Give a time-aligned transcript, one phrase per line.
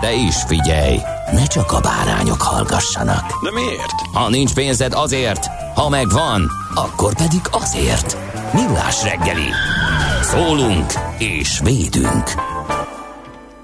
[0.00, 0.98] De is figyelj,
[1.32, 3.42] ne csak a bárányok hallgassanak.
[3.42, 4.00] De miért?
[4.12, 8.16] Ha nincs pénzed azért, ha megvan, akkor pedig azért.
[8.52, 9.48] Millás reggeli.
[10.22, 12.30] Szólunk és védünk.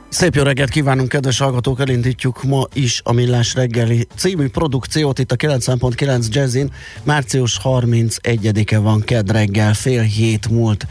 [0.09, 1.81] Szép jó reggelt kívánunk, kedves hallgatók!
[1.81, 6.73] Elindítjuk ma is a Millás reggeli című produkciót itt a 9.9 Jazzin.
[7.03, 10.87] Március 31-e van kedd reggel, fél hét múlt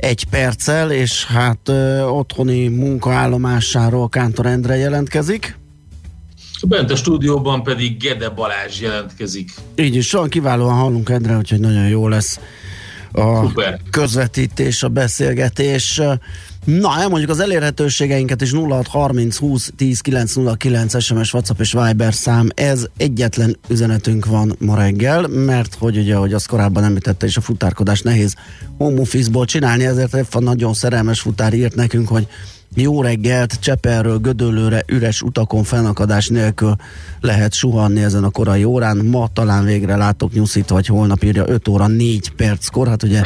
[0.00, 5.58] egy perccel, és hát ö, otthoni munkaállomásáról Kántor Endre jelentkezik.
[6.66, 9.50] Bent a stúdióban pedig Gede Balázs jelentkezik.
[9.76, 12.40] Így is van, kiválóan hallunk Endre, úgyhogy nagyon jó lesz
[13.12, 13.80] a Szuper.
[13.90, 16.00] közvetítés, a beszélgetés.
[16.64, 22.48] Na, elmondjuk az elérhetőségeinket is 0630 20 10 909 SMS, WhatsApp és Viber szám.
[22.54, 27.40] Ez egyetlen üzenetünk van ma reggel, mert hogy ugye, ahogy azt korábban említette is, a
[27.40, 28.34] futárkodás nehéz
[28.78, 32.26] home office-ból csinálni, ezért egy nagyon szerelmes futár írt nekünk, hogy
[32.74, 36.76] jó reggelt, Csepelről, Gödöllőre, üres utakon fennakadás nélkül
[37.20, 38.96] lehet suhanni ezen a korai órán.
[38.96, 42.88] Ma talán végre látok nyuszit, vagy holnap írja 5 óra 4 perckor.
[42.88, 43.22] Hát ugye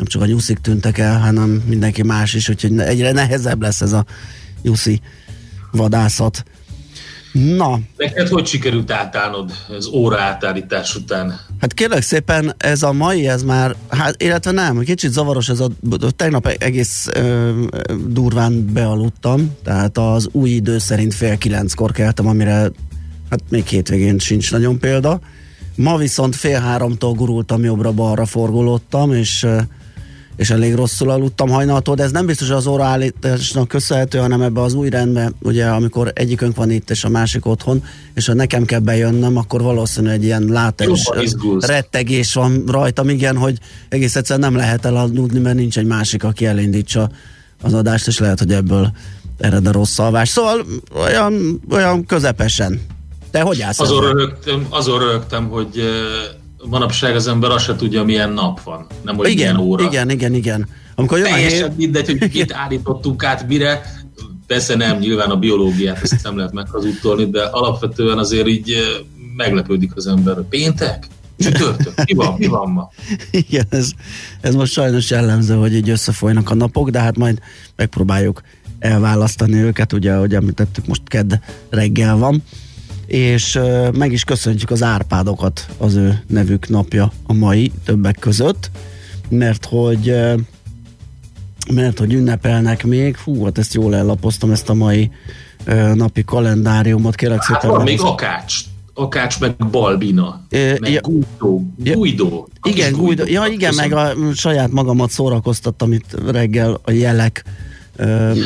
[0.00, 3.92] nem csak a nyuszik tűntek el, hanem mindenki más is, úgyhogy egyre nehezebb lesz ez
[3.92, 4.04] a
[4.62, 5.00] nyuszi
[5.70, 6.44] vadászat.
[7.32, 11.40] Na, Neked hogy sikerült átállnod az óra átállítás után?
[11.60, 15.68] Hát kérlek szépen, ez a mai, ez már, hát illetve nem, kicsit zavaros ez a,
[16.16, 17.50] tegnap egész ö,
[18.06, 22.70] durván bealudtam, tehát az új idő szerint fél kilenckor keltem, amire
[23.30, 25.20] hát még hétvégén sincs nagyon példa.
[25.76, 29.46] Ma viszont fél háromtól gurultam jobbra-balra, forgolódtam, és
[30.40, 34.74] és elég rosszul aludtam hajnaltól, de ez nem biztos az óraállításnak köszönhető, hanem ebbe az
[34.74, 37.84] új rendbe, ugye amikor egyikünk van itt, és a másik otthon,
[38.14, 40.74] és ha nekem kell bejönnöm, akkor valószínűleg egy ilyen
[41.20, 41.66] izgulsz.
[41.66, 43.58] rettegés van rajtam, igen, hogy
[43.88, 47.10] egész egyszerűen nem lehet elaludni, mert nincs egy másik, aki elindítsa
[47.62, 48.92] az adást, és lehet, hogy ebből
[49.38, 50.28] ered a rossz alvás.
[50.28, 52.80] Szóval olyan, olyan közepesen.
[53.30, 53.80] Te hogy állsz?
[53.80, 55.82] Azon rögtem, azon rögtem, hogy
[56.68, 59.84] manapság az ember azt se tudja, milyen nap van, nem hogy igen, milyen óra.
[59.84, 60.68] igen, igen, igen.
[60.94, 63.82] Amikor jön a hét, Teljesen mindegy, hogy kit állítottunk át mire.
[64.46, 68.74] Persze nem, nyilván a biológiát ezt nem lehet meghazudtolni, de alapvetően azért így
[69.36, 70.42] meglepődik az ember.
[70.48, 71.06] Péntek?
[71.38, 72.04] Csütörtök?
[72.04, 72.34] Mi van?
[72.38, 72.90] Mi van ma?
[73.48, 73.90] Igen, ez,
[74.40, 77.38] ez most sajnos jellemző, hogy így összefolynak a napok, de hát majd
[77.76, 78.42] megpróbáljuk
[78.78, 81.32] elválasztani őket, ugye, ahogy említettük, most kedd
[81.70, 82.42] reggel van,
[83.10, 83.58] és
[83.92, 88.70] meg is köszöntjük az Árpádokat, az ő nevük napja a mai többek között,
[89.28, 90.14] mert hogy
[91.72, 95.10] mert hogy ünnepelnek még, fú, hát ezt jól ellapoztam, ezt a mai
[95.94, 97.76] napi kalendáriumot, kérlek Hát szépen.
[97.76, 98.54] van még Akács.
[98.94, 100.40] Akács meg Balbina.
[100.50, 101.00] Ö, Meg ja.
[101.00, 101.60] Guido.
[101.82, 101.94] Ja.
[101.96, 102.44] Guido.
[102.62, 103.24] Igen, Guido.
[103.26, 104.28] Ja, igen, meg köszönöm.
[104.28, 107.44] a saját magamat szórakoztattam itt reggel a jelek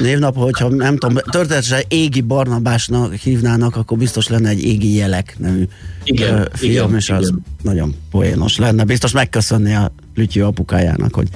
[0.02, 5.68] névnap, hogyha nem tudom, történetesen égi Barnabásnak hívnának, akkor biztos lenne egy égi jelek nevű
[6.04, 7.44] Igen, film, igen, és az igen.
[7.62, 8.84] nagyon poénos lenne.
[8.84, 11.28] Biztos megköszönni a Lütyi apukájának, hogy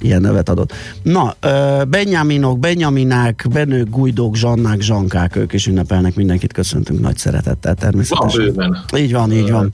[0.00, 0.72] ilyen nevet adott.
[1.02, 7.74] Na, ö, Benjaminok, Benjaminák, Benők, Guidók, Zsannák, Zsankák, ők is ünnepelnek, mindenkit köszöntünk nagy szeretettel
[7.74, 8.44] Van természetesen.
[8.44, 8.84] bőven.
[8.96, 9.72] Így van, így van.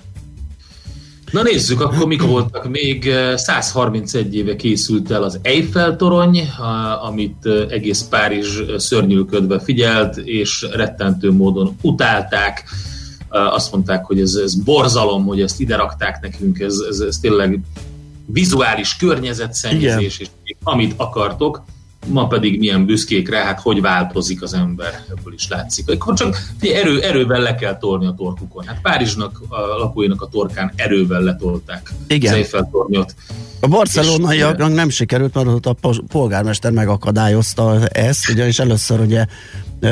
[1.32, 3.06] Na nézzük, akkor mik voltak még.
[3.08, 6.48] eh, 131 éve készült el az Eiffel torony,
[7.02, 12.64] amit eh, egész Párizs eh, szörnyűködve figyelt, és rettentő módon utálták.
[13.30, 17.18] Eh, Azt mondták, hogy ez, ez borzalom, hogy ezt ide rakták nekünk, ez, ez, ez
[17.18, 17.60] tényleg
[18.26, 20.28] vizuális környezetszennyezés, és
[20.62, 21.62] amit akartok.
[22.06, 25.90] Ma pedig milyen büszkék rá, hát hogy változik az ember, ebből is látszik.
[25.90, 28.66] Akkor csak erő, erővel le kell tolni a torkukon.
[28.66, 32.32] Hát Párizsnak, a lakóinak a torkán erővel letolták Igen.
[32.32, 33.14] az Eiffel tornyot.
[33.60, 35.76] A barcelonaiaknak nem sikerült, mert ott a
[36.08, 39.26] polgármester megakadályozta ezt, ugyanis először ugye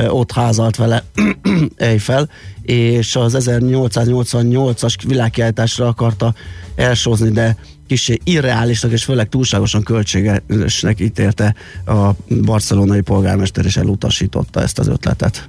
[0.09, 1.05] ott házalt vele
[1.77, 2.29] Eiffel,
[2.63, 6.35] és az 1888-as világkiállításra akarta
[6.75, 7.57] elsózni, de
[7.87, 11.55] kicsi irreálisnak és főleg túlságosan költségesnek ítélte
[11.87, 12.11] a
[12.45, 15.49] barcelonai polgármester, és elutasította ezt az ötletet.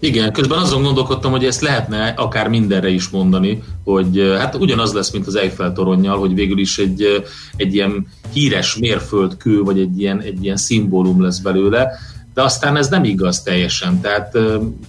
[0.00, 5.10] Igen, közben azon gondolkodtam, hogy ezt lehetne akár mindenre is mondani, hogy hát ugyanaz lesz,
[5.10, 7.24] mint az Eiffel toronnyal, hogy végül is egy,
[7.56, 11.90] egy ilyen híres mérföldkő, vagy egy ilyen, egy ilyen szimbólum lesz belőle,
[12.34, 14.00] de aztán ez nem igaz teljesen.
[14.00, 14.38] Tehát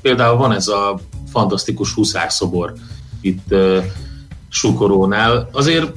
[0.02, 1.00] például van ez a
[1.32, 2.74] fantasztikus huszárszobor
[3.22, 3.56] itt
[4.50, 5.50] Sukorónál.
[5.52, 5.94] Azért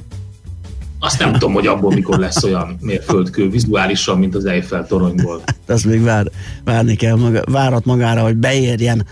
[1.03, 5.41] azt nem tudom, hogy abból mikor lesz olyan mérföldkő vizuálisan, mint az Eiffel toronyból.
[5.65, 6.31] Ez még vár,
[6.63, 9.05] várni kell, maga, várat magára, hogy beérjen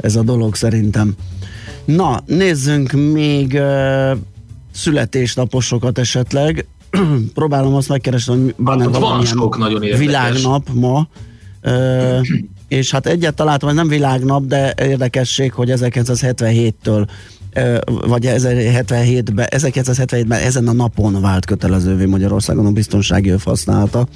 [0.00, 1.14] ez a dolog szerintem.
[1.84, 3.60] Na, nézzünk még
[4.72, 6.66] születésnaposokat esetleg.
[7.34, 9.24] Próbálom azt megkeresni, hogy van-e hát, van
[9.58, 9.98] nagyon érdekes.
[9.98, 11.08] világnap ma.
[11.62, 12.26] Uh,
[12.68, 17.06] és hát egyet találtam, hogy nem világnap, de érdekesség, hogy 1977-től
[17.84, 24.06] vagy 1977-ben, 1977-ben ezen a napon vált kötelezővé Magyarországon a biztonsági öv használata.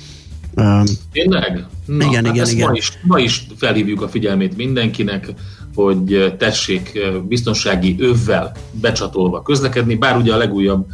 [1.13, 1.67] Tényleg?
[1.87, 2.69] Na, igen, hát igen, igen.
[2.69, 5.33] Ma is, ma is felhívjuk a figyelmét mindenkinek,
[5.75, 6.99] hogy tessék
[7.29, 10.87] biztonsági övvel becsatolva közlekedni, bár ugye a legújabb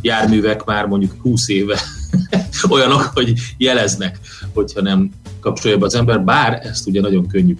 [0.00, 1.78] járművek már mondjuk 20 éve
[2.70, 4.18] olyanok, hogy jeleznek,
[4.54, 5.10] hogyha nem
[5.40, 7.56] kapcsolja be az ember, bár ezt ugye nagyon könnyű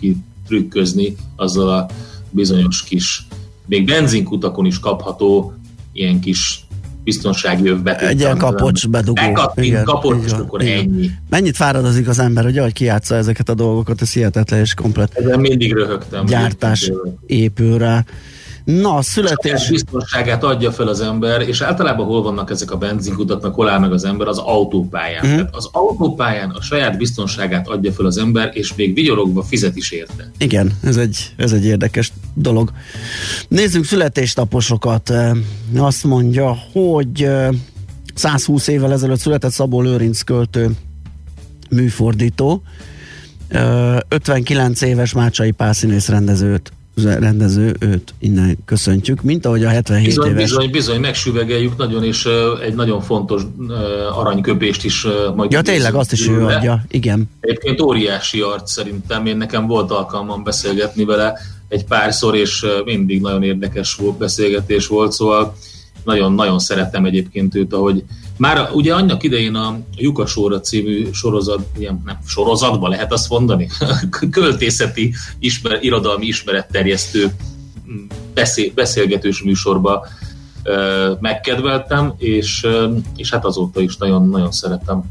[0.47, 1.87] trükközni azzal a
[2.31, 3.27] bizonyos kis
[3.69, 5.53] még benzinkutakon is kapható
[5.93, 6.67] ilyen kis
[7.05, 8.09] biztonsági övbetét.
[8.09, 9.23] Egy ilyen kapocs bedugó.
[9.23, 10.79] Bekattint, igen, kapocs, és akkor igen.
[10.79, 11.11] ennyi.
[11.31, 15.15] Mennyit fáradozik az ember, hogy ahogy kiátsza ezeket a dolgokat, ez hihetetlen és komplet.
[15.15, 16.25] Ezen mindig röhögtem.
[16.25, 16.93] Gyártás
[17.27, 18.05] épül rá.
[18.69, 19.67] Na, a születés...
[19.67, 23.79] A biztonságát adja fel az ember, és általában hol vannak ezek a benzinkutatnak, hol áll
[23.79, 24.27] meg az ember?
[24.27, 25.27] Az autópályán.
[25.27, 25.31] Mm.
[25.31, 29.91] Tehát az autópályán a saját biztonságát adja fel az ember, és még vigyorogva fizet is
[29.91, 30.31] érte.
[30.39, 32.73] Igen, ez egy, ez egy érdekes dolog.
[33.49, 35.13] Nézzük születésnaposokat.
[35.77, 37.29] Azt mondja, hogy
[38.15, 40.71] 120 évvel ezelőtt született Szabó Lőrinc költő
[41.71, 42.63] műfordító,
[44.09, 46.73] 59 éves Mácsai Pászínész rendezőt
[47.05, 50.43] rendező, őt innen köszöntjük, mint ahogy a 77 bizony, éves...
[50.43, 52.29] Bizony, bizony, megsüvegeljük nagyon, és
[52.63, 53.43] egy nagyon fontos
[54.13, 55.53] aranyköpést is majd...
[55.53, 57.31] Ja, tényleg, azt is ő adja, igen.
[57.41, 63.43] Egyébként óriási arc szerintem, én nekem volt alkalmam beszélgetni vele egy párszor, és mindig nagyon
[63.43, 65.57] érdekes volt, beszélgetés volt, szóval
[66.05, 68.05] nagyon-nagyon szeretem egyébként őt, ahogy
[68.39, 73.69] már ugye annak idején a Jukasóra című sorozat, ilyen, nem, sorozatban lehet azt mondani,
[74.31, 77.25] költészeti ismer, irodalmi ismeretterjesztő
[77.91, 78.05] mm,
[78.35, 80.07] beszél, beszélgetős műsorba
[80.63, 85.05] ö, megkedveltem, és, ö, és hát azóta is nagyon-nagyon szeretem.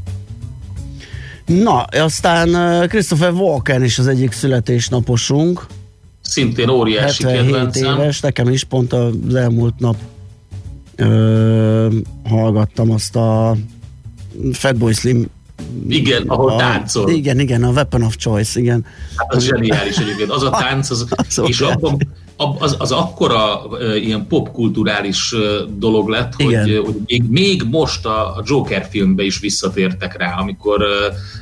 [1.46, 2.48] Na, aztán
[2.88, 5.66] Christopher Walken is az egyik születésnaposunk.
[6.20, 8.00] Szintén óriási 77 kedvencem.
[8.00, 9.96] éves, nekem is pont az elmúlt nap
[10.98, 11.88] ö,
[12.24, 13.56] hallgattam azt a
[14.52, 15.26] Fatboy Slim
[15.88, 17.10] igen, ahol a, táncol.
[17.10, 18.84] Igen, igen, a Weapon of Choice, igen.
[19.16, 20.30] Hát az zseniális egyébként.
[20.30, 22.08] Az a tánc, az, az és abban,
[22.58, 23.60] az, az akkora
[23.96, 25.34] ilyen popkulturális
[25.76, 30.84] dolog lett, hogy, hogy még, még most a, Joker filmbe is visszatértek rá, amikor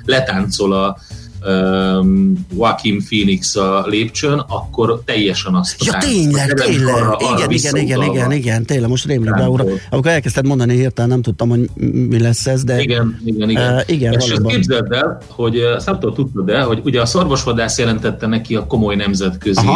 [0.05, 0.99] letáncol a,
[1.47, 6.95] um, Joaquin Phoenix a lépcsőn, akkor teljesen azt Ja, tényleg, tényleg.
[6.95, 9.65] Arra, igen, arra igen, igen, igen, igen, tényleg, most rémlik be, ura.
[9.91, 11.71] Amikor elkezdted mondani hirtelen, nem tudtam, hogy
[12.09, 12.81] mi lesz ez, de...
[12.81, 13.75] Igen, igen, igen.
[13.75, 14.53] Uh, igen És valóban.
[14.53, 18.67] képzeld el, hogy azt nem tudom, tudtad el, hogy ugye a szarvasvadász jelentette neki a
[18.67, 19.67] komoly nemzetközi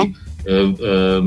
[0.42, 1.18] ö, ö,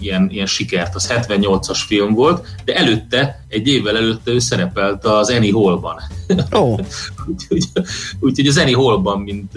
[0.00, 5.30] ilyen, ilyen sikert, az 78-as film volt, de előtte, egy évvel előtte ő szerepelt az
[5.30, 5.96] Annie Hall-ban.
[6.50, 6.78] Oh.
[7.30, 7.64] úgyhogy,
[8.20, 9.52] úgyhogy az Annie Hall-ban, mint,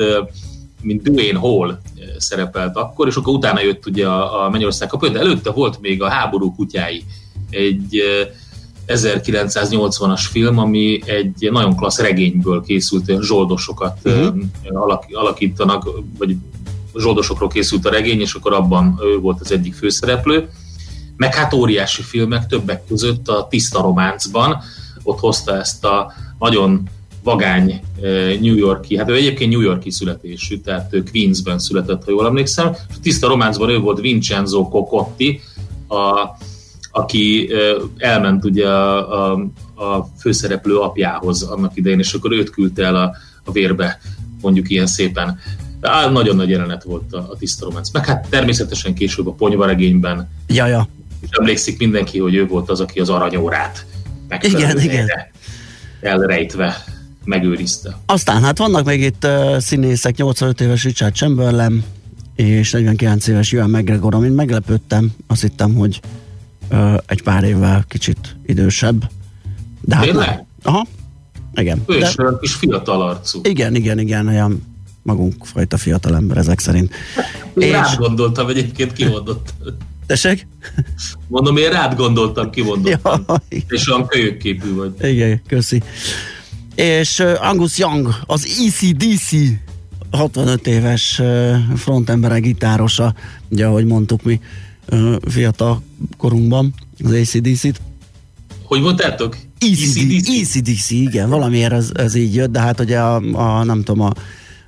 [0.82, 1.80] mint Dwayne Hall
[2.18, 6.02] szerepelt akkor, és akkor utána jött ugye a, a Mennyország kapuja, de előtte volt még
[6.02, 7.04] a Háború kutyái,
[7.50, 8.04] egy
[8.88, 15.00] 1980-as film, ami egy nagyon klassz regényből készült, zsoldosokat uh-huh.
[15.12, 16.36] alakítanak, vagy
[17.00, 20.50] zsoldosokról készült a regény, és akkor abban ő volt az egyik főszereplő.
[21.18, 24.62] Meg hát óriási filmek, többek között a Tiszta Románcban,
[25.04, 26.90] ott hozta ezt a nagyon
[27.24, 27.82] vagány
[28.42, 32.68] New Yorki, hát ő egyébként New Yorki születésű, tehát ő Queensben született, ha jól emlékszem,
[32.68, 35.42] a Tiszta Románcban ő volt Vincenzo Cocotti,
[35.88, 36.30] a,
[36.92, 37.50] aki
[37.98, 43.16] elment ugye a, a, a főszereplő apjához annak idején, és akkor őt küldte el a,
[43.44, 44.00] a vérbe
[44.42, 45.40] mondjuk ilyen szépen.
[45.86, 47.92] Á, nagyon nagy jelenet volt a, a tiszta románc.
[47.92, 50.88] Meg hát természetesen később a ponyvaregényben Ja, ja.
[51.22, 53.86] és emlékszik mindenki, hogy ő volt az, aki az aranyórát
[54.26, 54.96] Igen, megfelelő igen.
[54.96, 55.32] helyre
[56.02, 56.84] elrejtve
[57.24, 57.98] megőrizte.
[58.06, 61.84] Aztán hát vannak még itt uh, színészek, 85 éves Richard Chamberlain
[62.36, 66.00] és 49 éves Ewan McGregor, amin meglepődtem, azt hittem, hogy
[66.72, 69.10] uh, egy pár évvel kicsit idősebb.
[69.82, 70.46] De hát Tényleg?
[70.64, 70.86] Aha,
[71.56, 71.84] igen.
[71.88, 73.40] Ő De, is kis fiatal arcú.
[73.44, 74.75] igen, igen, igen, olyan
[75.06, 76.94] magunk fajta fiatalember ezek szerint.
[77.58, 79.54] Én És- rád gondoltam egyébként, kimondott.
[80.06, 80.48] Tessék?
[81.28, 83.24] Mondom, én rád gondoltam, kimondottam.
[83.28, 83.64] Jaj.
[83.70, 84.94] És olyan kölyökképű vagy.
[85.02, 85.82] Igen, köszi.
[86.76, 89.32] És uh, Angus Young, az ECDC
[90.12, 93.14] 65 éves uh, frontemberek gitárosa,
[93.50, 94.40] ugye ahogy mondtuk mi
[94.90, 95.82] uh, fiatal
[96.18, 97.82] korunkban, az ACDC-t.
[98.64, 99.38] Hogy mondtátok?
[99.60, 104.02] ECDC, ECDC, igen, valamiért ez, ez így jött, de hát ugye a, a nem tudom,
[104.06, 104.12] a,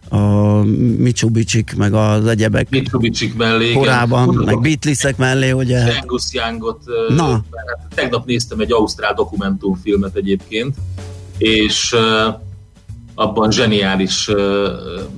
[0.10, 0.62] a
[0.98, 3.70] Mitsubishi-k, meg az egyebek Mitsubishi mellé.
[3.70, 3.78] igen.
[3.78, 7.16] korában, Mondom, meg Beatlesek mellé, ugye, Angus Youngot, Na.
[7.16, 7.32] Na.
[7.32, 10.76] Hát tegnap néztem egy ausztrál dokumentumfilmet egyébként,
[11.38, 11.96] és
[13.16, 14.30] abban zseniális,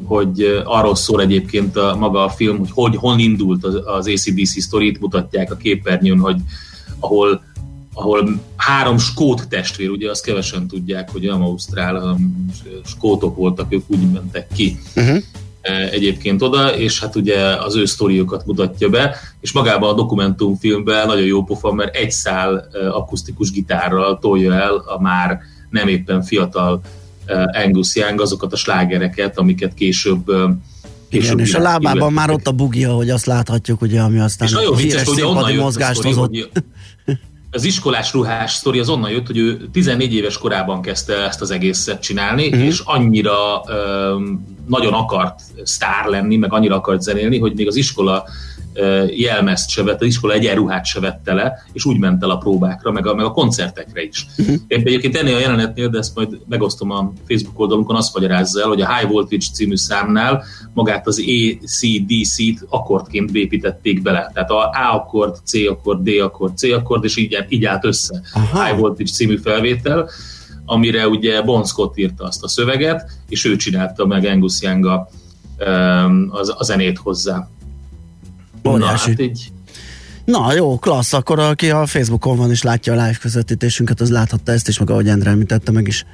[0.03, 4.61] hogy arról szól egyébként a, maga a film, hogy, hogy hol indult az, az ACDC
[4.61, 6.37] sztorit, mutatják a képernyőn, hogy
[6.99, 7.41] ahol
[7.99, 12.45] ahol három skót testvér, ugye azt kevesen tudják, hogy nem ausztrál, hanem
[12.85, 15.17] skótok voltak, ők úgy mentek ki uh-huh.
[15.91, 21.25] egyébként oda, és hát ugye az ő sztoriukat mutatja be, és magában a dokumentumfilmben nagyon
[21.25, 25.39] jó pofa, mert egy szál eh, akusztikus gitárral tolja el a már
[25.69, 26.81] nem éppen fiatal
[27.25, 30.49] eh, Angus Young azokat a slágereket, amiket később eh,
[31.09, 34.53] igen, és a lábában már ott a bugia, hogy azt láthatjuk, ugye, ami aztán És
[34.53, 36.29] nagyon vicces, hogy onnan jött a mozgást sztori, hozott.
[36.29, 36.49] hogy
[37.51, 41.51] az iskolás ruhás sztori az onnan jött, hogy ő 14 éves korában kezdte ezt az
[41.51, 42.63] egészet csinálni, uh-huh.
[42.65, 48.23] és annyira um, nagyon akart sztár lenni, meg annyira akart zenélni, hogy még az iskola
[49.15, 52.91] jelmezt se vette, az iskola egyenruhát se vette le, és úgy ment el a próbákra,
[52.91, 54.27] meg a, meg a koncertekre is.
[54.37, 54.55] Uh-huh.
[54.67, 58.67] Én egyébként ennél a jelenetnél, de ezt majd megosztom a Facebook oldalunkon, azt magyarázza el,
[58.67, 60.43] hogy a High Voltage című számnál
[60.73, 64.31] magát az ACDC-t akkordként építették bele.
[64.33, 68.21] Tehát a A akkord, C akkord, D akkord, C akkord, és így, így állt össze.
[68.33, 68.65] Aha.
[68.65, 70.09] High Voltage című felvétel,
[70.65, 75.09] amire ugye Bon Scott írta azt a szöveget, és ő csinálta meg Angus Young a,
[76.57, 77.47] a zenét hozzá.
[78.69, 79.09] Na, Óriási.
[79.09, 79.51] hát így,
[80.29, 84.51] Na jó, klassz, akkor aki a Facebookon van és látja a live közvetítésünket, az láthatta
[84.51, 86.05] ezt is, meg ahogy Endre említette, meg is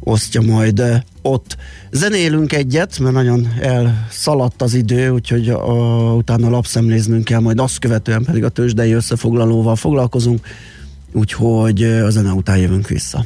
[0.00, 0.82] osztja majd
[1.22, 1.56] ott.
[1.90, 8.24] Zenélünk egyet, mert nagyon elszaladt az idő, úgyhogy a, utána lapszemléznünk kell, majd azt követően
[8.24, 10.46] pedig a tőzsdei összefoglalóval foglalkozunk,
[11.12, 13.24] úgyhogy a zene után jövünk vissza.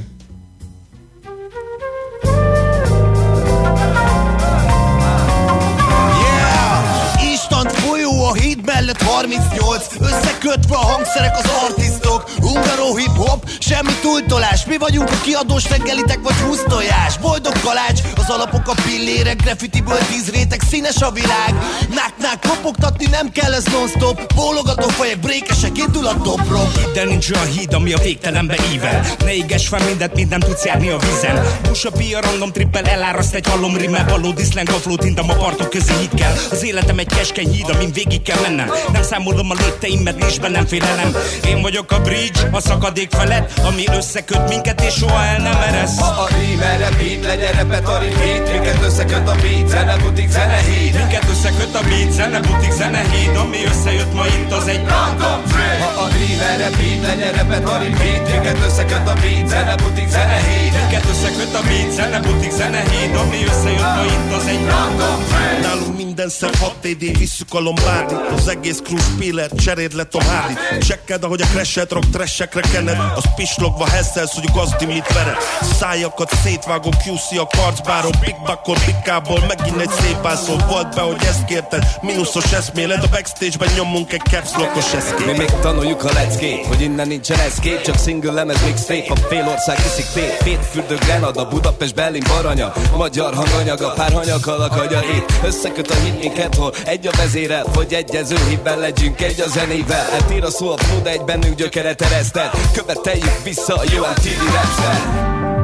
[8.98, 14.64] Mellett 38 Összekötve a hangszerek az artisztok Ungaró hip-hop, semmi túltolás.
[14.64, 20.30] Mi vagyunk a kiadós reggelitek vagy húsztojás Boldog kalács, az alapok a pillérek Graffitiből tíz
[20.30, 21.54] réteg, színes a világ.
[21.94, 24.34] Nák-nák, kopogtatni nem kell ez non-stop.
[24.34, 29.06] Bólogató fejek, brékesek, indul a top rock De nincs olyan híd, ami a végtelenbe ível.
[29.18, 31.46] Ne éges fel mindent, mint nem tudsz járni a vízen.
[31.62, 34.04] Busa pia random trippel eláraszt egy hallom rimmel.
[34.08, 36.34] Valódi slang a flót, a partok közé híd kell.
[36.50, 40.40] Az életem egy keskeny híd, amin végig kell mennem Nem számolom a lépteim, mert nincs
[40.40, 41.16] bennem félelem.
[41.46, 45.98] Én vagyok a bridge, a szakadék felett Ami összeköt minket és soha el nem eresz.
[45.98, 48.52] Ha a rímer beat, legyen repertoari beat.
[48.52, 50.94] Minket összeköt a beat, zene butik, zene híd.
[50.94, 53.36] Minket összeköt a beat, zene butik, zene híd.
[53.36, 58.30] Ami összejött ma itt az egy Random track Ha a rímer beat, legyen repertoari beat.
[58.30, 60.72] Minket összeköt a beat, zene butik, zene híd.
[60.80, 63.14] Minket összeköt a beat, zene butik, zene híd.
[63.22, 67.60] Ami összejött ma itt az egy Random track Nálunk minden szem 6 TD, visszük a
[67.60, 72.60] Lombardi Az egész crew spiller, cseréd le Tom Hardy Csekked, ahogy a crashet rock trashekre
[72.60, 75.36] kened Az pislogva hesszelsz, hogy gazdi mit vered.
[75.78, 81.24] Szájakat szétvágom, QC a karcbáron Big Buckon, Bikából, megint egy szép ászó Volt be, hogy
[81.28, 86.12] ezt kérted, mínuszos eszméled A backstage-ben nyomunk egy caps lockos Mi eszkét még tanuljuk a
[86.12, 87.80] leckét, hogy innen nincsen eszkép.
[87.80, 92.72] Csak single lemez mixtape, a fél ország viszik fél Hétfürdő Grenada, Budapest, Berlin, Baranya.
[92.96, 97.94] Magyar hanganyaga, pár hanyag akadja itt Összeköt a hit minket, hol egy a vezérel Hogy
[97.94, 100.10] egyező hitben legyünk egy a zenével.
[100.10, 104.00] Hát ír a szó a flow, de egy bennünk gyökeret ereszted Követeljük vissza a jó
[104.00, 105.57] MTV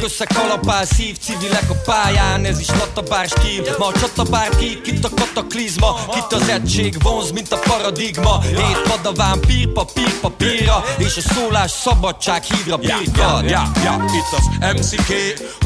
[0.00, 4.80] que sacola ao passivo Civilek a pályán, ez is latabár stíl Ma a csatabár ki,
[4.80, 5.94] kit a kataklizma?
[6.12, 8.40] Kit az egység vonz, mint a paradigma?
[8.40, 14.38] Hét padaván pír, papír, papírra És a szólás szabadság hívra birkad Ja, ja, ja, itt
[14.38, 15.12] az MCK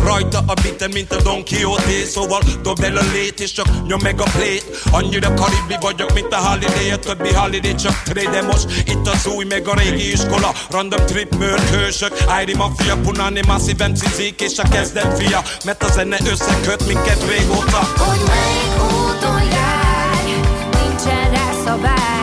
[0.02, 2.07] Rajta a biten, mint a Don Quixote.
[2.12, 4.64] Szóval dobd el a lét és csak nyom meg a plét.
[4.90, 9.45] Annyira karibi vagyok, mint a Holiday A többi Holiday csak trade most Itt az új
[9.45, 14.69] meg a régi iskola Random trip, mörk, hősök Ári mafia, punani, masszív MCC-k És a
[14.69, 17.78] kezdet fia Mert a zene összeköt minket régóta.
[17.97, 20.25] Hogy melyik úton jár,
[20.71, 22.13] nincsen rá szabály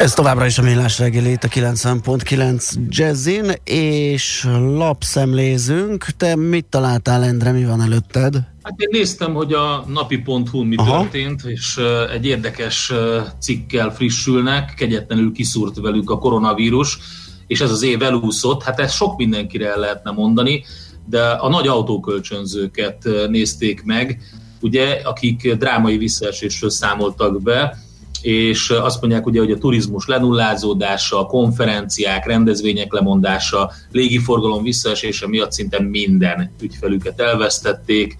[0.00, 6.04] Ez továbbra is a millás reggeli itt a 90.9 Jazzin, és lapszemlézünk.
[6.04, 8.34] Te mit találtál, Endre, mi van előtted?
[8.62, 11.00] Hát én néztem, hogy a napi.hu mi Aha.
[11.00, 11.80] történt, és
[12.12, 12.92] egy érdekes
[13.40, 16.98] cikkel frissülnek, kegyetlenül kiszúrt velük a koronavírus,
[17.46, 18.62] és ez az év elúszott.
[18.62, 20.64] Hát ezt sok mindenkire el lehetne mondani,
[21.06, 24.20] de a nagy autókölcsönzőket nézték meg,
[24.60, 27.88] ugye, akik drámai visszaesésről számoltak be,
[28.22, 35.80] és azt mondják ugye, hogy a turizmus lenullázódása, konferenciák, rendezvények lemondása, légiforgalom visszaesése miatt szinte
[35.80, 38.16] minden ügyfelüket elvesztették,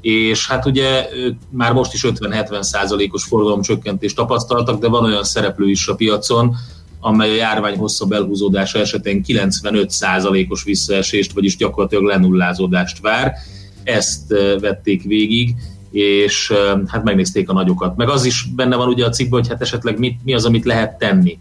[0.00, 1.08] és hát ugye
[1.50, 6.54] már most is 50-70 százalékos forgalomcsökkentést tapasztaltak, de van olyan szereplő is a piacon,
[7.00, 13.32] amely a járvány hosszabb elhúzódása esetén 95 százalékos visszaesést, vagyis gyakorlatilag lenullázódást vár.
[13.84, 14.28] Ezt
[14.60, 15.54] vették végig,
[15.92, 16.52] és
[16.86, 17.96] hát megnézték a nagyokat.
[17.96, 20.64] Meg az is benne van ugye a cikkben, hogy hát esetleg mit, mi az, amit
[20.64, 21.38] lehet tenni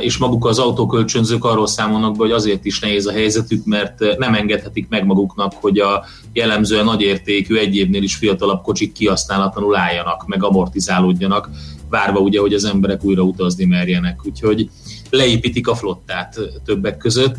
[0.00, 4.34] és maguk az autókölcsönzők arról számolnak be, hogy azért is nehéz a helyzetük, mert nem
[4.34, 10.44] engedhetik meg maguknak, hogy a jellemzően nagyértékű, egy évnél is fiatalabb kocsik kihasználatlanul álljanak, meg
[10.44, 11.50] amortizálódjanak,
[11.90, 14.20] várva ugye, hogy az emberek újra utazni merjenek.
[14.24, 14.70] Úgyhogy
[15.10, 17.36] leépítik a flottát többek között,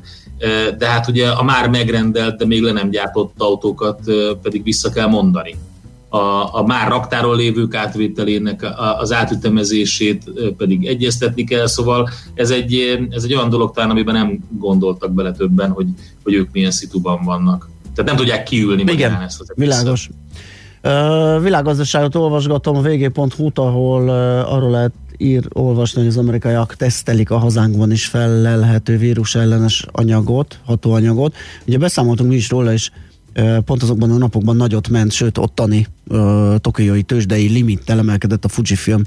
[0.77, 3.99] de hát ugye a már megrendelt, de még le nem gyártott autókat
[4.41, 5.55] pedig vissza kell mondani
[6.15, 12.75] a, a már raktáron lévők átvételének a, az átütemezését pedig egyeztetni kell, szóval ez egy,
[13.09, 15.87] ez egy olyan dolog talán, amiben nem gondoltak bele többen, hogy,
[16.23, 17.69] hogy ők milyen szituban vannak.
[17.95, 20.09] Tehát nem tudják kiülni Igen, ezt az világos.
[20.83, 27.31] Uh, világgazdaságot olvasgatom a vg.hu-t, ahol uh, arról lehet ír olvasni, hogy az amerikaiak tesztelik
[27.31, 31.35] a hazánkban is felelhető vírus ellenes anyagot, hatóanyagot.
[31.67, 32.89] Ugye beszámoltunk mi is róla, és
[33.65, 39.03] pont azokban a napokban nagyot ment, sőt ottani uh, tokiói tőzsdei limittel emelkedett a Fujifilm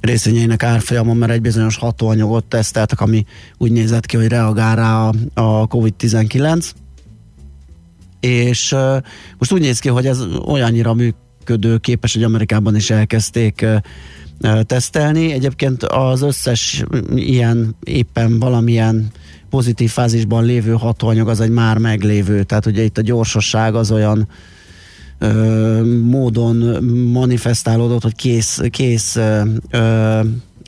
[0.00, 3.24] részvényeinek árfolyama, mert egy bizonyos hatóanyagot teszteltek, ami
[3.58, 6.70] úgy nézett ki, hogy reagál rá a, a COVID-19
[8.20, 8.96] és uh,
[9.38, 13.76] most úgy néz ki, hogy ez olyannyira működő képes, hogy Amerikában is elkezdték uh,
[14.62, 15.32] tesztelni.
[15.32, 19.10] Egyébként az összes ilyen éppen valamilyen
[19.50, 24.28] pozitív fázisban lévő hatóanyag az egy már meglévő, tehát ugye itt a gyorsosság az olyan
[25.18, 29.16] ö, módon manifestálódott, hogy kész, kész
[29.70, 30.20] ö,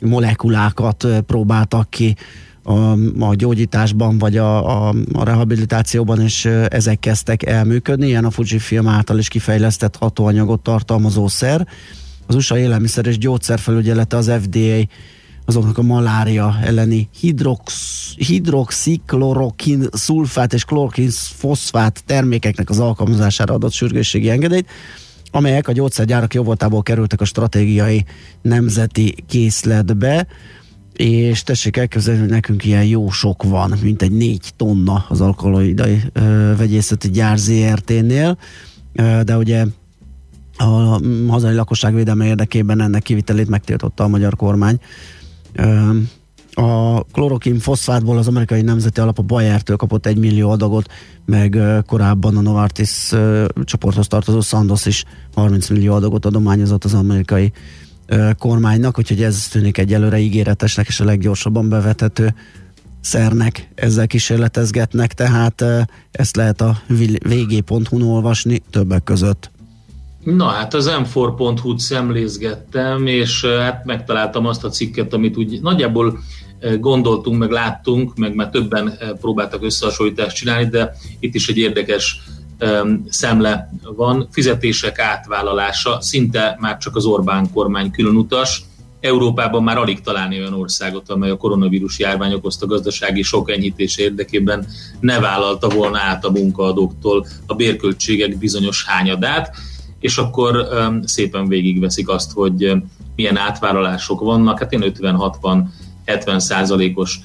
[0.03, 2.15] molekulákat próbáltak ki
[2.63, 8.07] a, a gyógyításban vagy a, a, a rehabilitációban, és ezek kezdtek elműködni.
[8.07, 11.67] Ilyen a Fujifilm által is kifejlesztett hatóanyagot tartalmazó szer.
[12.33, 14.87] Az USA élelmiszer és gyógyszerfelügyelete az FDA
[15.45, 17.73] azoknak a malária elleni hidrox,
[18.15, 24.69] hidroxiklorokin szulfát és klorokin foszfát termékeknek az alkalmazására adott sürgősségi engedélyt,
[25.31, 28.05] amelyek a gyógyszergyárak jóvoltából kerültek a stratégiai
[28.41, 30.27] nemzeti készletbe,
[30.93, 36.01] és tessék elképzelni, hogy nekünk ilyen jó sok van, mint egy négy tonna az alkaloidai
[36.57, 38.37] vegyészeti gyár ZRT-nél,
[39.23, 39.65] de ugye
[40.57, 44.79] a hazai lakosság védelme érdekében ennek kivitelét megtiltotta a magyar kormány.
[46.53, 50.91] A klorokin foszfátból az amerikai nemzeti alap a Bayer-től kapott egy millió adagot,
[51.25, 53.11] meg korábban a Novartis
[53.63, 55.03] csoporthoz tartozó Sandoz is
[55.35, 57.51] 30 millió adagot adományozott az amerikai
[58.37, 62.33] kormánynak, úgyhogy ez tűnik egyelőre ígéretesnek és a leggyorsabban bevethető
[63.01, 65.63] szernek ezzel kísérletezgetnek, tehát
[66.11, 69.51] ezt lehet a vg.hu-n olvasni többek között.
[70.23, 76.19] Na hát az m4.hu-t szemlézgettem, és hát megtaláltam azt a cikket, amit úgy nagyjából
[76.79, 82.19] gondoltunk, meg láttunk, meg már többen próbáltak összehasonlítást csinálni, de itt is egy érdekes
[83.09, 84.27] szemle van.
[84.31, 88.63] Fizetések átvállalása, szinte már csak az Orbán kormány külön utas.
[88.99, 94.65] Európában már alig találni olyan országot, amely a koronavírus járvány okozta gazdasági sok enyhítés érdekében
[94.99, 99.55] ne vállalta volna át a munkaadóktól a bérköltségek bizonyos hányadát
[100.03, 100.67] és akkor
[101.03, 102.71] szépen végigveszik azt, hogy
[103.15, 104.59] milyen átvállalások vannak.
[104.59, 105.63] Hát én 50-60
[106.05, 107.19] 70 százalékos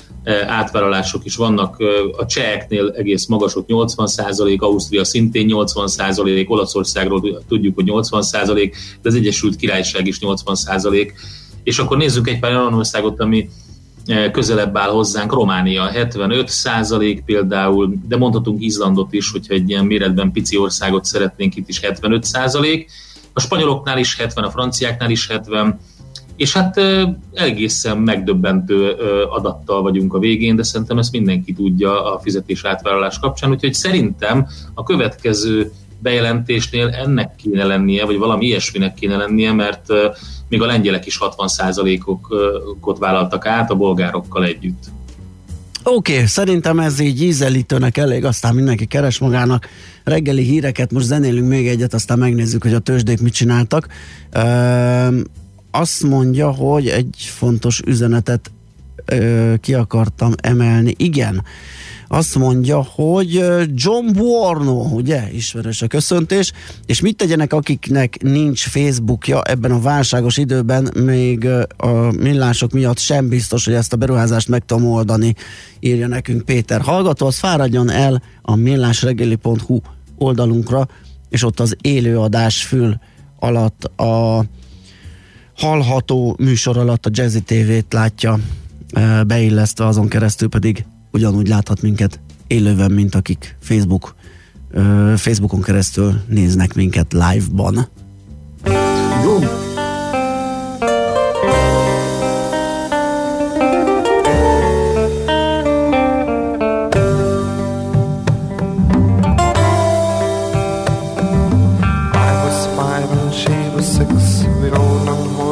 [0.47, 1.77] átvállalások is vannak.
[2.17, 8.77] A cseheknél egész magasok 80 százalék, Ausztria szintén 80 százalék, Olaszországról tudjuk, hogy 80 százalék,
[9.03, 11.15] de az Egyesült Királyság is 80 százalék.
[11.63, 13.49] És akkor nézzük egy pár olyan országot, ami
[14.33, 20.33] közelebb áll hozzánk, Románia 75 százalék például, de mondhatunk Izlandot is, hogyha egy ilyen méretben
[20.33, 22.91] pici országot szeretnénk, itt is 75 százalék.
[23.33, 25.81] A spanyoloknál is 70, a franciáknál is 70,
[26.37, 26.81] és hát
[27.33, 28.91] egészen megdöbbentő
[29.31, 34.47] adattal vagyunk a végén, de szerintem ezt mindenki tudja a fizetés átvállalás kapcsán, úgyhogy szerintem
[34.75, 39.87] a következő bejelentésnél ennek kéne lennie, vagy valami ilyesminek kéne lennie, mert
[40.49, 44.85] még a lengyelek is 60%-ot vállaltak át a bolgárokkal együtt.
[45.83, 49.69] Oké, okay, szerintem ez így ízelítőnek elég, aztán mindenki keres magának
[50.05, 53.87] reggeli híreket, most zenélünk még egyet, aztán megnézzük, hogy a tőzsdék mit csináltak.
[54.33, 55.21] Ö,
[55.71, 58.51] azt mondja, hogy egy fontos üzenetet
[59.05, 60.95] ö, ki akartam emelni.
[60.97, 61.45] Igen,
[62.09, 63.45] azt mondja, hogy
[63.75, 66.53] John Buorno, ugye, ismerős a köszöntés,
[66.87, 73.29] és mit tegyenek, akiknek nincs Facebookja ebben a válságos időben, még a millások miatt sem
[73.29, 75.35] biztos, hogy ezt a beruházást meg tudom oldani,
[75.81, 79.81] írja nekünk Péter hallgató, az fáradjon el a millásregeli.hu
[80.19, 80.89] oldalunkra,
[81.29, 82.99] és ott az élőadás fül
[83.39, 84.45] alatt a
[85.57, 88.39] hallható műsor alatt a Jazzy TV-t látja
[89.27, 94.15] beillesztve, azon keresztül pedig ugyanúgy láthat minket élőben, mint akik Facebook,
[95.17, 97.89] Facebookon keresztül néznek minket live-ban.
[99.25, 99.39] Jó.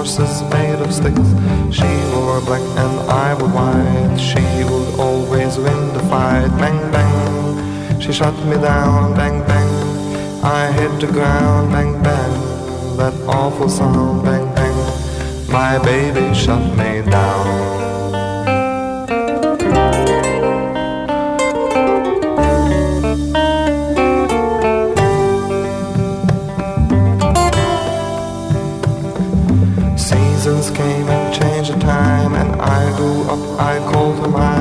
[0.06, 1.76] horses made of sticks.
[1.76, 3.85] She wore black and I wore white.
[6.60, 8.00] Bang, bang.
[8.00, 9.14] She shot me down.
[9.14, 9.70] Bang, bang.
[10.44, 11.72] I hit the ground.
[11.72, 12.96] Bang, bang.
[12.96, 14.24] That awful sound.
[14.24, 14.76] Bang, bang.
[15.50, 17.76] My baby shot me down.
[29.98, 34.55] Seasons came and changed the time and I drew up I called her mine.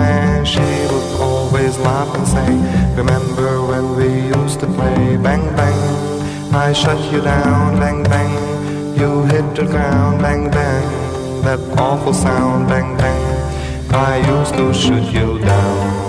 [1.85, 2.49] Laugh and say,
[2.97, 5.17] Remember when we used to play?
[5.17, 7.79] Bang, bang, I shut you down.
[7.79, 8.33] Bang, bang,
[8.97, 10.19] you hit the ground.
[10.19, 12.67] Bang, bang, that awful sound.
[12.67, 16.04] Bang, bang, I used to shoot you down.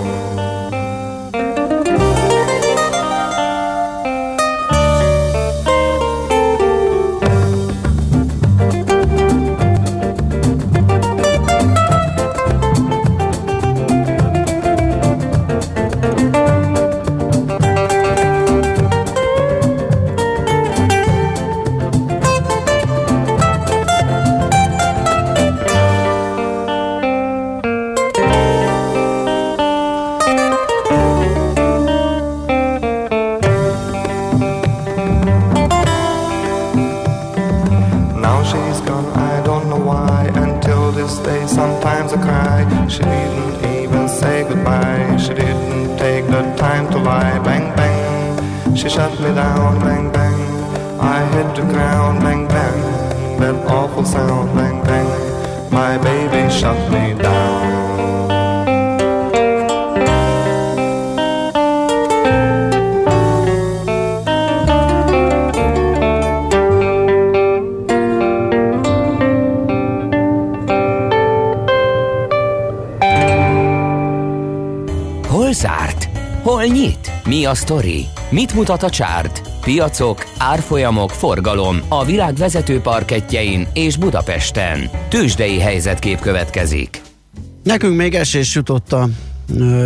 [77.47, 78.05] A sztori?
[78.29, 79.41] Mit mutat a csárt?
[79.67, 84.89] piacok, árfolyamok, forgalom a világ vezető parketjein és Budapesten.
[85.09, 87.01] Tősdei helyzetkép következik.
[87.63, 89.09] Nekünk még esés jutott a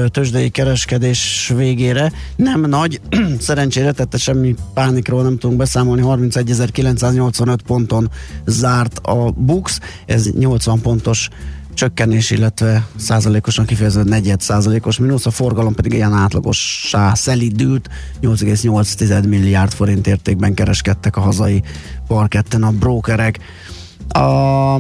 [0.07, 2.11] tőzsdei kereskedés végére.
[2.35, 3.01] Nem nagy,
[3.39, 6.01] szerencsére tette semmi pánikról nem tudunk beszámolni.
[6.05, 8.09] 31.985 ponton
[8.45, 11.29] zárt a Bux, ez 80 pontos
[11.81, 17.89] csökkenés, illetve százalékosan kifejező negyed százalékos mínusz, a forgalom pedig ilyen átlagossá szelidült,
[18.21, 21.63] 8,8 milliárd forint értékben kereskedtek a hazai
[22.07, 23.39] parketten a brókerek.
[24.07, 24.75] A,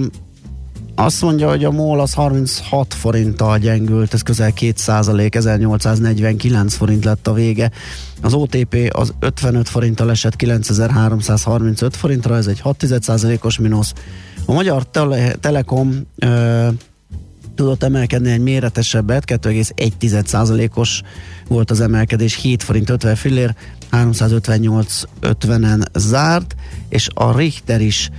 [0.95, 7.05] azt mondja, hogy a MOL az 36 forinttal gyengült, ez közel 2 százalék, 1849 forint
[7.05, 7.71] lett a vége.
[8.21, 13.93] Az OTP az 55 forinttal esett 9335 forintra, ez egy 6 százalékos mínusz.
[14.45, 16.67] A Magyar Tele- Telekom ö,
[17.61, 21.01] tudott emelkedni egy méretesebbet, 2,1 százalékos
[21.47, 23.55] volt az emelkedés, 7 forint 50 fillér,
[23.91, 26.55] 358,50-en zárt,
[26.89, 28.09] és a Richter is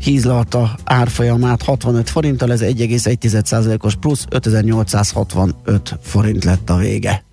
[0.00, 7.25] hízlalta árfolyamát 65 forinttal, ez 1,1%-os plusz, 5865 forint lett a vége.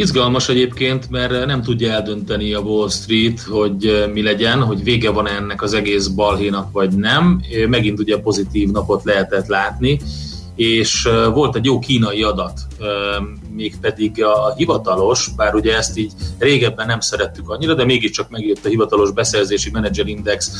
[0.00, 5.10] Izgalmas egyébként, mert nem tudja eldönteni a Wall Street, hogy eh, mi legyen, hogy vége
[5.10, 7.40] van ennek az egész balhénak, vagy nem.
[7.52, 10.00] Eh, Megint ugye pozitív napot lehetett látni,
[10.54, 12.60] és eh, volt egy jó kínai adat,
[13.54, 18.68] mégpedig a hivatalos, bár ugye ezt így régebben nem szerettük annyira, de mégiscsak megjött a
[18.68, 20.50] hivatalos beszerzési menedzserindex,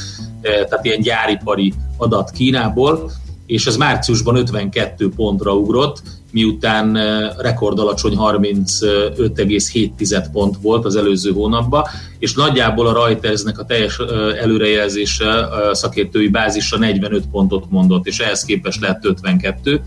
[0.42, 3.10] tehát ilyen gyáripari adat Kínából,
[3.50, 6.98] és ez márciusban 52 pontra ugrott, miután
[7.38, 11.84] rekordalacsony 35,7 pont volt az előző hónapban,
[12.18, 13.98] és nagyjából a Reutersnek a teljes
[14.42, 19.80] előrejelzése, szakértői bázisa 45 pontot mondott, és ehhez képest lett 52.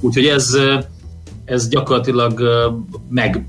[0.00, 0.58] Úgyhogy ez,
[1.44, 2.42] ez gyakorlatilag
[3.08, 3.48] meg,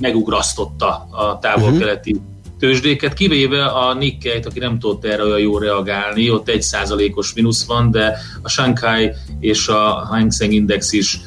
[0.00, 6.30] megugrasztotta a távol-keleti uh-huh tőzsdéket, kivéve a Nikkei-t, aki nem tudott erre olyan jól reagálni,
[6.30, 11.20] ott egy százalékos mínusz van, de a Shanghai és a Hang Seng Index is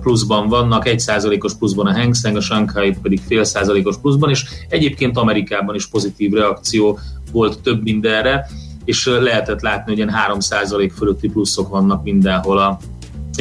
[0.00, 4.44] pluszban vannak, egy százalékos pluszban a Hang Seng, a Shanghai pedig fél százalékos pluszban, és
[4.68, 6.98] egyébként Amerikában is pozitív reakció
[7.32, 8.46] volt több mindenre,
[8.84, 12.78] és lehetett látni, hogy ilyen 3 százalék fölötti pluszok vannak mindenhol a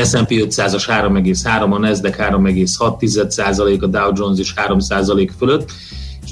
[0.04, 5.72] S&P 500-as 3,3, a Nasdaq 3,6 százalék, a Dow Jones is 3 százalék fölött,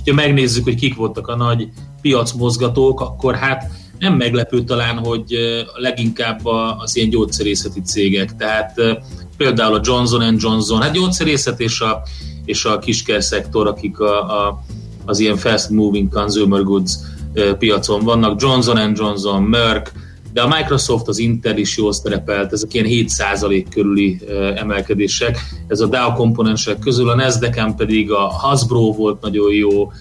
[0.06, 1.70] ha megnézzük, hogy kik voltak a nagy
[2.02, 5.38] piacmozgatók, akkor hát nem meglepő talán, hogy
[5.76, 6.46] leginkább
[6.78, 8.82] az ilyen gyógyszerészeti cégek, tehát
[9.38, 12.02] például a Johnson Johnson, hát gyógyszerészet és a,
[12.46, 14.64] és a kisker szektor, akik a, a,
[15.06, 16.94] az ilyen fast moving consumer goods
[17.60, 19.92] piacon vannak, Johnson Johnson, Merck,
[20.36, 24.20] de a Microsoft, az Intel is jól szerepelt, ezek ilyen 7% körüli
[24.56, 25.38] emelkedések.
[25.68, 29.92] Ez a Dow komponensek közül, a nasdaq pedig a Hasbro volt nagyon jó,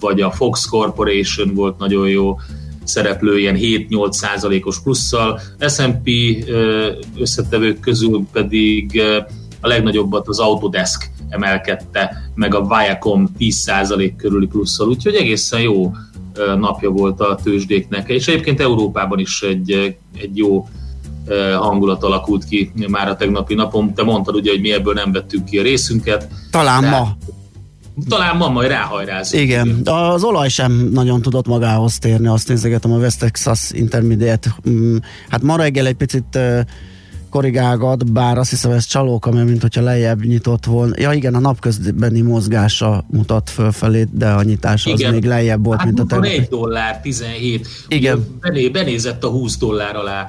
[0.00, 2.38] vagy a Fox Corporation volt nagyon jó
[2.84, 5.40] szereplő, ilyen 7-8 százalékos plusszal.
[5.68, 6.08] S&P
[7.18, 9.02] összetevők közül pedig
[9.60, 15.92] a legnagyobbat az Autodesk emelkedte, meg a Viacom 10% körüli plusszal, úgyhogy egészen jó
[16.58, 20.68] napja volt a tőzsdéknek, és egyébként Európában is egy, egy jó
[21.58, 23.94] hangulat alakult ki már a tegnapi napon.
[23.94, 26.28] Te mondtad ugye, hogy mi ebből nem vettük ki a részünket.
[26.50, 27.16] Talán ma.
[28.08, 29.42] Talán ma majd ráhajrázunk.
[29.42, 34.54] Igen, az olaj sem nagyon tudott magához térni, azt nézegetem a West Texas Intermediate.
[34.68, 34.96] Mm,
[35.28, 36.38] hát ma reggel egy picit
[37.32, 40.94] korrigálgat, bár azt hiszem ez csalóka, mert mint hogyha lejjebb nyitott volna.
[40.98, 45.86] Ja igen, a napközbeni mozgása mutat fölfelé, de a nyitás az még lejjebb volt, hát
[45.86, 46.30] mint a tegnap.
[46.30, 47.68] 1 dollár 17.
[47.88, 48.26] Igen.
[48.40, 50.28] Bené, benézett a 20 dollár alá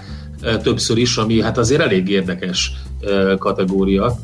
[0.62, 2.72] többször is, ami hát azért elég érdekes
[3.38, 4.20] kategória.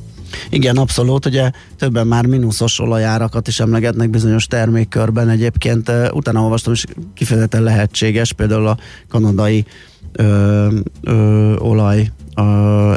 [0.50, 6.86] Igen, abszolút, ugye többen már mínuszos olajárakat is emlegetnek bizonyos termékkörben egyébként, utána olvastam, és
[7.14, 8.78] kifejezetten lehetséges, például a
[9.10, 9.66] kanadai
[10.12, 10.68] ö,
[11.04, 12.12] ö, olaj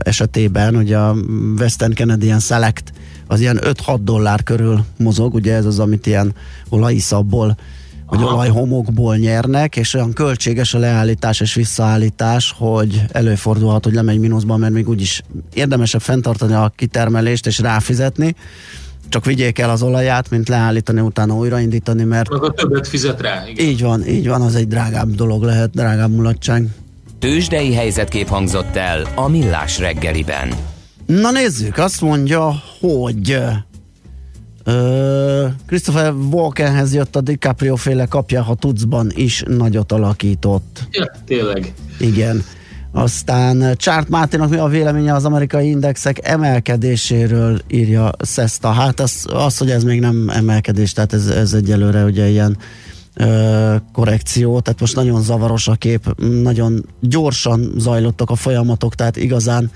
[0.02, 1.16] esetében, ugye a
[1.58, 2.92] Western Canadian Select
[3.26, 6.34] az ilyen 5-6 dollár körül mozog, ugye ez az, amit ilyen
[6.68, 7.56] olajiszabból
[8.06, 14.60] vagy olajhomokból nyernek, és olyan költséges a leállítás és visszaállítás, hogy előfordulhat, hogy lemegy mínuszban,
[14.60, 15.22] mert még úgyis
[15.54, 18.34] érdemesebb fenntartani a kitermelést és ráfizetni,
[19.08, 22.30] csak vigyék el az olaját, mint leállítani, utána újraindítani, mert...
[22.30, 23.44] Meg a többet fizet rá.
[23.48, 23.66] Igen.
[23.66, 26.66] Így van, így van, az egy drágább dolog lehet, drágább mulatság.
[27.22, 30.52] Tőzsdei helyzetkép hangzott el a Millás reggeliben.
[31.06, 33.38] Na nézzük, azt mondja, hogy
[34.64, 40.88] Ö, Christopher Walkenhez jött a DiCaprio féle kapja, ha tucban is nagyot alakított.
[40.90, 41.74] Ja, tényleg.
[42.00, 42.44] Igen.
[42.92, 48.70] Aztán Csárt Máténak mi a véleménye az amerikai indexek emelkedéséről írja Szeszta.
[48.70, 52.56] Hát az, az, hogy ez még nem emelkedés, tehát ez, ez egyelőre ugye ilyen
[53.14, 59.70] ö, korrekció, tehát most nagyon zavaros a kép, nagyon gyorsan zajlottak a folyamatok, tehát igazán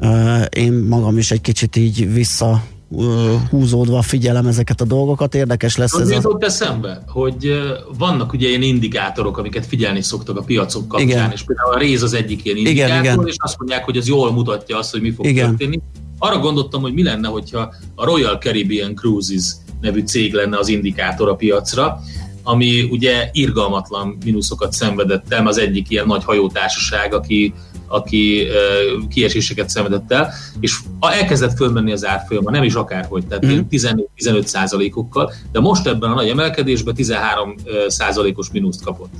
[0.00, 2.62] ö, én magam is egy kicsit így vissza
[2.98, 6.14] ö, húzódva figyelem ezeket a dolgokat, érdekes lesz ez Az a...
[6.14, 7.52] jutott eszembe, hogy
[7.98, 11.30] vannak ugye ilyen indikátorok, amiket figyelni szoktak a piacok kapcsán, Igen.
[11.30, 13.26] és például a réz az egyik ilyen Igen, indikátor, igen.
[13.26, 15.48] és azt mondják, hogy az jól mutatja azt, hogy mi fog Igen.
[15.48, 15.80] történni.
[16.18, 19.44] Arra gondoltam, hogy mi lenne, hogyha a Royal Caribbean Cruises
[19.80, 22.00] nevű cég lenne az indikátor a piacra,
[22.44, 27.54] ami ugye irgalmatlan mínuszokat szenvedett el, az egyik ilyen nagy hajótársaság, aki,
[27.88, 33.58] aki uh, kieséseket szenvedett el, és elkezdett fölmenni az árfolyama, nem is akárhogy, tehát mm.
[33.70, 37.54] 14-15 százalékokkal, de most ebben a nagy emelkedésben 13
[37.86, 39.12] százalékos mínuszt kapott.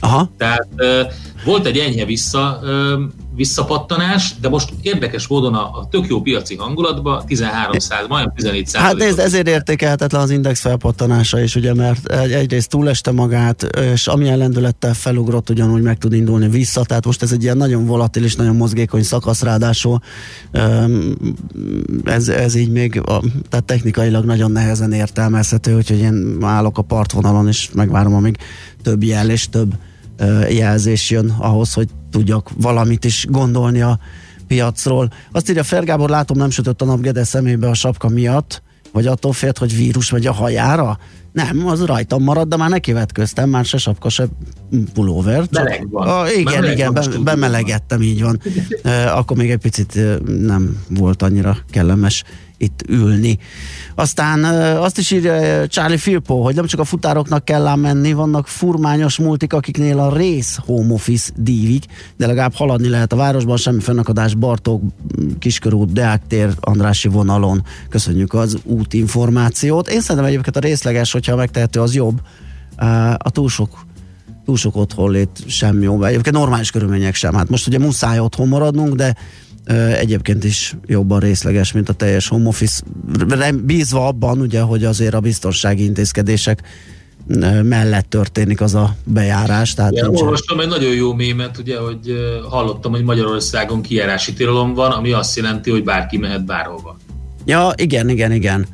[0.00, 1.02] Aha, Tehát ö,
[1.44, 3.02] volt egy enyhe vissza, ö,
[3.38, 8.60] visszapattanás, de most érdekes módon a, a tök jó piaci hangulatban 13 száz, majdnem 14
[8.60, 9.00] Hát százalékot.
[9.06, 14.38] nézd, ezért értékelhetetlen az index felpattanása is, ugye, mert egy- egyrészt túleste magát, és amilyen
[14.38, 18.56] lendülettel felugrott, ugyanúgy meg tud indulni vissza, tehát most ez egy ilyen nagyon volatilis, nagyon
[18.56, 20.00] mozgékony szakasz, ráadásul
[22.04, 27.48] ez, ez így még, a, tehát technikailag nagyon nehezen értelmezhető, úgyhogy én állok a partvonalon,
[27.48, 28.36] és megvárom, amíg
[28.82, 29.74] több jel és több
[30.50, 33.98] jelzés jön ahhoz, hogy tudjak valamit is gondolni a
[34.46, 35.10] piacról.
[35.32, 39.32] Azt írja Fergábor, látom nem sütött a nap Gede szemébe a sapka miatt, vagy attól
[39.32, 40.98] félt, hogy vírus megy a hajára?
[41.32, 44.26] Nem, az rajtam marad, de már neki vetköztem, már se sapka, se
[44.94, 45.46] pulóver.
[45.50, 46.08] csak- van.
[46.08, 48.40] Ah, igen, Meleg igen, a be, bemelegettem, így van.
[48.82, 49.98] E, akkor még egy picit
[50.46, 52.24] nem volt annyira kellemes
[52.58, 53.38] itt ülni.
[53.94, 54.44] Aztán
[54.76, 59.18] azt is írja Charlie Filpo, hogy nem csak a futároknak kell ám menni, vannak furmányos
[59.18, 61.84] multik, akiknél a rész home office dívik,
[62.16, 64.82] de legalább haladni lehet a városban, semmi fennakadás, Bartók,
[65.38, 67.64] Kiskörút, Deák tér, Andrási vonalon.
[67.88, 69.88] Köszönjük az útinformációt.
[69.88, 72.20] Én szerintem egyébként a részleges, hogyha megtehető, az jobb.
[73.16, 73.86] A túl sok
[74.44, 76.02] túl sok otthonlét sem jó.
[76.02, 77.34] Egyébként normális körülmények sem.
[77.34, 79.16] Hát most ugye muszáj otthon maradnunk, de
[79.98, 82.82] egyébként is jobban részleges, mint a teljes home office.
[83.64, 86.62] Bízva abban, ugye, hogy azért a biztonsági intézkedések
[87.62, 89.74] mellett történik az a bejárás.
[89.74, 92.12] Tehát Igen, nincs, olvastam egy nagyon jó mémet, ugye, hogy
[92.48, 96.96] hallottam, hogy Magyarországon kijárási tilalom van, ami azt jelenti, hogy bárki mehet bárhova.
[97.44, 98.66] Ja, igen, igen, igen.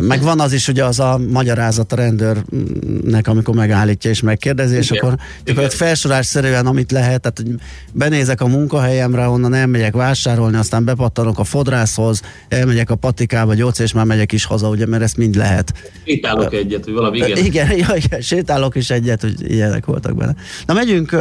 [0.00, 4.90] Meg van az is ugye az a magyarázat a rendőrnek, amikor megállítja és megkérdezi, és
[4.90, 5.64] Igen, akkor igen.
[5.64, 7.54] ott felsorásszerűen, amit lehet, tehát hogy
[7.92, 13.92] benézek a munkahelyemre, onnan elmegyek vásárolni, aztán bepattanok a fodrászhoz, elmegyek a patikába, gyógyszer, és
[13.92, 15.72] már megyek is haza, ugye, mert ezt mind lehet.
[16.06, 17.44] Sétálok egyet, hogy valami, igen.
[17.44, 20.34] Igen, ja, igen sétálok is egyet, hogy ilyenek voltak benne.
[20.66, 21.16] Na megyünk,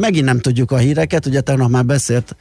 [0.00, 2.36] megint nem tudjuk a híreket, ugye tegnap már beszélt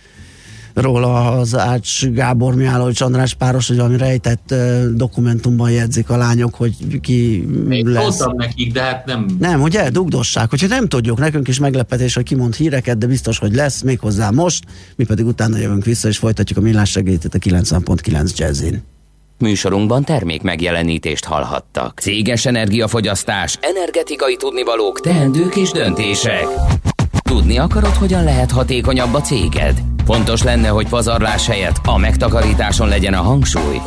[0.82, 4.54] róla az Ács Gábor Mihálovics András páros, hogy valami rejtett
[4.94, 8.24] dokumentumban jegyzik a lányok, hogy ki Még lesz.
[8.36, 9.90] nekik, de hát nem, Nem, ugye?
[9.90, 10.50] Dugdossák.
[10.50, 14.64] Hogyha nem tudjuk, nekünk is meglepetés, hogy kimond híreket, de biztos, hogy lesz, méghozzá most,
[14.96, 18.84] mi pedig utána jövünk vissza, és folytatjuk a millás segítét a 90.9 Jazzin.
[19.40, 22.00] Műsorunkban termék megjelenítést hallhattak.
[22.00, 26.46] Céges energiafogyasztás, energetikai tudnivalók, teendők és döntések.
[27.28, 29.82] Tudni akarod, hogyan lehet hatékonyabb a céged?
[30.06, 33.82] Fontos lenne, hogy pazarlás helyett a megtakarításon legyen a hangsúly.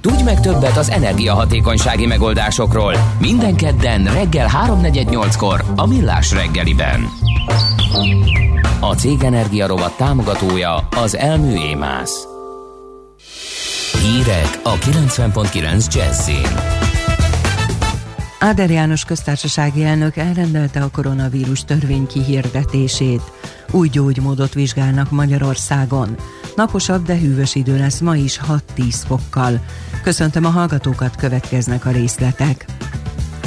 [0.00, 7.08] Tudj meg többet az energiahatékonysági megoldásokról minden kedden reggel 3.48-kor a Millás reggeliben.
[8.80, 12.26] A Cég Energia rovat támogatója az Elmű Émász.
[14.02, 16.91] Hírek a 90.9 Jazzin.
[18.42, 23.22] Áder János köztársasági elnök elrendelte a koronavírus törvény kihirdetését.
[23.70, 26.16] Új gyógymódot vizsgálnak Magyarországon.
[26.56, 28.40] Naposabb, de hűvös idő lesz ma is
[28.76, 29.60] 6-10 fokkal.
[30.02, 32.64] Köszöntöm a hallgatókat, következnek a részletek.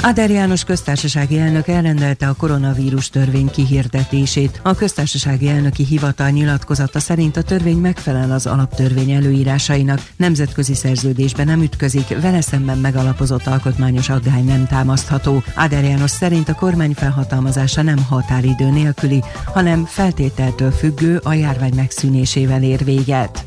[0.02, 4.60] Áder János köztársasági elnök elrendelte a koronavírus törvény kihirdetését.
[4.62, 11.62] A köztársasági elnöki hivatal nyilatkozata szerint a törvény megfelel az alaptörvény előírásainak, nemzetközi szerződésben nem
[11.62, 15.42] ütközik, vele szemben megalapozott alkotmányos aggály nem támasztható.
[15.54, 22.62] Áder János szerint a kormány felhatalmazása nem határidő nélküli, hanem feltételtől függő a járvány megszűnésével
[22.62, 23.44] ér véget.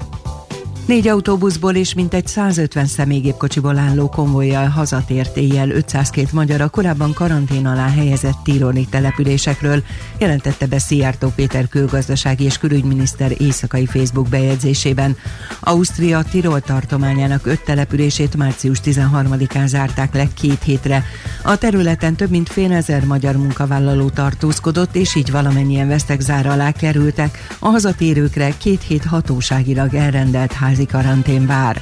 [0.89, 7.65] Négy autóbuszból és mintegy 150 személygépkocsiból álló konvojjal hazatért éjjel 502 magyar a korábban karantén
[7.65, 9.83] alá helyezett tiroli településekről,
[10.19, 15.17] jelentette be Szijjártó Péter külgazdasági és külügyminiszter éjszakai Facebook bejegyzésében.
[15.59, 21.03] Ausztria Tirol tartományának öt települését március 13-án zárták le két hétre.
[21.43, 26.71] A területen több mint fél ezer magyar munkavállaló tartózkodott, és így valamennyien vesztek zár alá
[26.71, 27.37] kerültek.
[27.59, 31.81] A hazatérőkre két hét hatóságilag elrendelt házi karantén vár.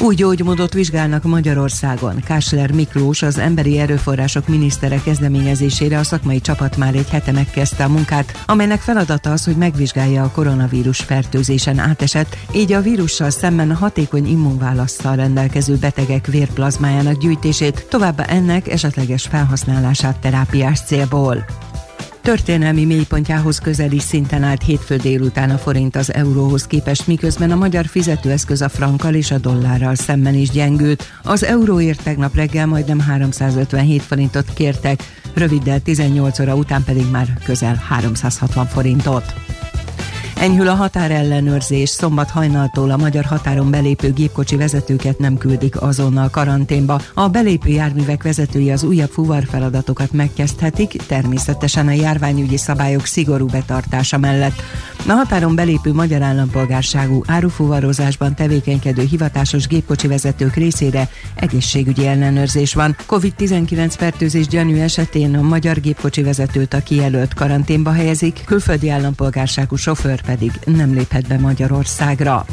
[0.00, 2.20] Új gyógymódot vizsgálnak Magyarországon.
[2.20, 7.88] Kásler Miklós, az Emberi Erőforrások minisztere kezdeményezésére a szakmai csapat már egy hete megkezdte a
[7.88, 14.26] munkát, amelynek feladata az, hogy megvizsgálja a koronavírus fertőzésen átesett, így a vírussal szemben hatékony
[14.26, 21.44] immunválaszsal rendelkező betegek vérplazmájának gyűjtését, továbbá ennek esetleges felhasználását terápiás célból.
[22.26, 27.86] Történelmi mélypontjához közeli szinten állt hétfő délután a forint az euróhoz képest, miközben a magyar
[27.86, 31.04] fizetőeszköz a frankkal és a dollárral szemben is gyengült.
[31.22, 35.02] Az euróért tegnap reggel majdnem 357 forintot kértek,
[35.34, 39.34] röviddel 18 óra után pedig már közel 360 forintot.
[40.40, 47.00] Enyhül a határellenőrzés, szombat hajnaltól a magyar határon belépő gépkocsi vezetőket nem küldik azonnal karanténba.
[47.14, 54.62] A belépő járművek vezetői az újabb fuvarfeladatokat megkezdhetik, természetesen a járványügyi szabályok szigorú betartása mellett.
[55.08, 62.96] A határon belépő magyar állampolgárságú árufuvarozásban tevékenykedő hivatásos gépkocsi vezetők részére egészségügyi ellenőrzés van.
[63.08, 70.24] COVID-19 fertőzés gyanú esetén a magyar gépkocsi vezetőt a kijelölt karanténba helyezik, külföldi állampolgárságú sofőr
[70.26, 72.46] pedig nem léphet be Magyarországra.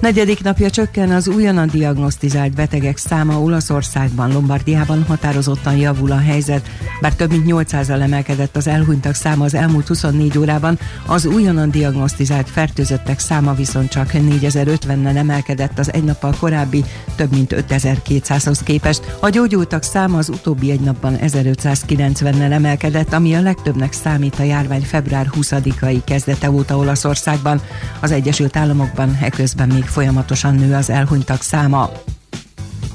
[0.00, 6.68] Negyedik napja csökken az újonnan diagnosztizált betegek száma Olaszországban, Lombardiában határozottan javul a helyzet,
[7.00, 12.50] bár több mint 800-al emelkedett az elhunytak száma az elmúlt 24 órában, az újonnan diagnosztizált
[12.50, 16.84] fertőzöttek száma viszont csak 4050-nel emelkedett az egy nappal korábbi
[17.16, 19.16] több mint 5200-hoz képest.
[19.20, 24.82] A gyógyultak száma az utóbbi egy napban 1590-nel emelkedett, ami a legtöbbnek számít a járvány
[24.82, 27.60] február 20-ai kezdete óta Olaszországban.
[28.00, 31.90] Az Egyesült Államokban eközben még folyamatosan nő az elhunytak száma.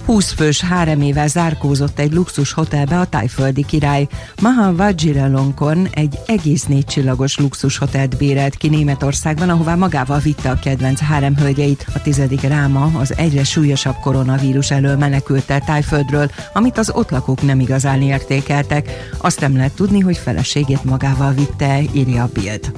[0.05, 4.07] 20 fős háremével zárkózott egy luxus hotelbe a tájföldi király.
[4.41, 10.59] Maha Vajiralongkorn egy egész négy csillagos luxus hotelt bérelt ki Németországban, ahová magával vitte a
[10.59, 11.85] kedvenc háremhölgyeit.
[11.93, 17.41] A tizedik ráma az egyre súlyosabb koronavírus elől menekült el tájföldről, amit az ott lakók
[17.41, 18.89] nem igazán értékeltek.
[19.17, 22.71] Azt nem lehet tudni, hogy feleségét magával vitte, írja a Bild.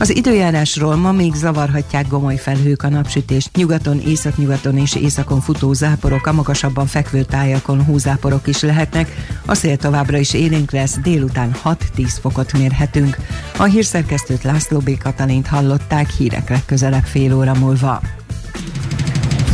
[0.00, 3.56] Az időjárásról ma még zavarhatják gomoly felhők a napsütést.
[3.56, 9.14] Nyugaton, északnyugaton és északon futó záporok, a magasabban fekvő tájakon húzáporok is lehetnek.
[9.46, 11.76] A szél továbbra is élénk lesz, délután 6-10
[12.20, 13.16] fokot mérhetünk.
[13.56, 14.98] A hírszerkesztőt László B.
[14.98, 18.00] Katalint hallották hírek legközelebb fél óra múlva.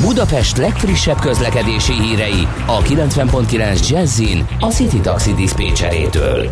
[0.01, 6.51] Budapest legfrissebb közlekedési hírei a 90.9 Jazzin a City Taxi Dispécsejétől.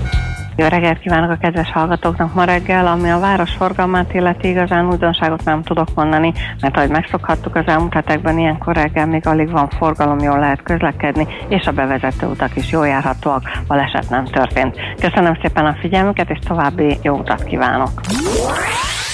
[0.57, 5.45] Jó reggelt kívánok a kedves hallgatóknak ma reggel, ami a város forgalmát illeti igazán újdonságot
[5.45, 10.19] nem tudok mondani, mert ahogy megszokhattuk az elmúlt hetekben, ilyenkor reggel még alig van forgalom,
[10.19, 14.77] jól lehet közlekedni, és a bevezető utak is jól járhatóak, baleset nem történt.
[15.01, 18.01] Köszönöm szépen a figyelmüket, és további jó utat kívánok!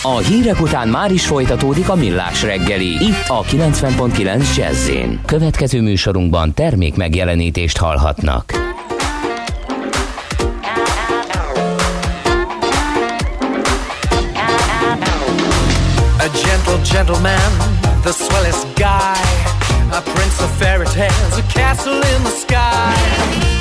[0.03, 4.91] A hírek után már is folytatódik a millás reggeli, itt a 90.9 jazz
[5.27, 8.70] Következő műsorunkban termék megjelenítést hallhatnak.
[16.91, 17.51] Gentleman,
[18.03, 19.17] the swellest guy.
[19.95, 22.95] A prince of fairy tales, a castle in the sky.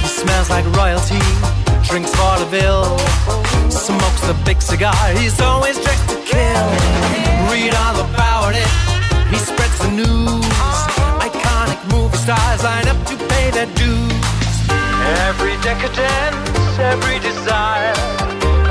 [0.02, 1.22] He smells like royalty,
[1.88, 2.98] drinks vaudeville,
[3.70, 4.98] smokes a big cigar.
[5.14, 6.66] He's always dressed to kill.
[7.54, 8.72] Read all about it,
[9.30, 10.78] he spreads the news.
[11.22, 14.56] Iconic movie stars line up to pay their dues.
[15.30, 17.94] Every decadence, every desire,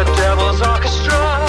[0.03, 1.48] a devil's orchestra,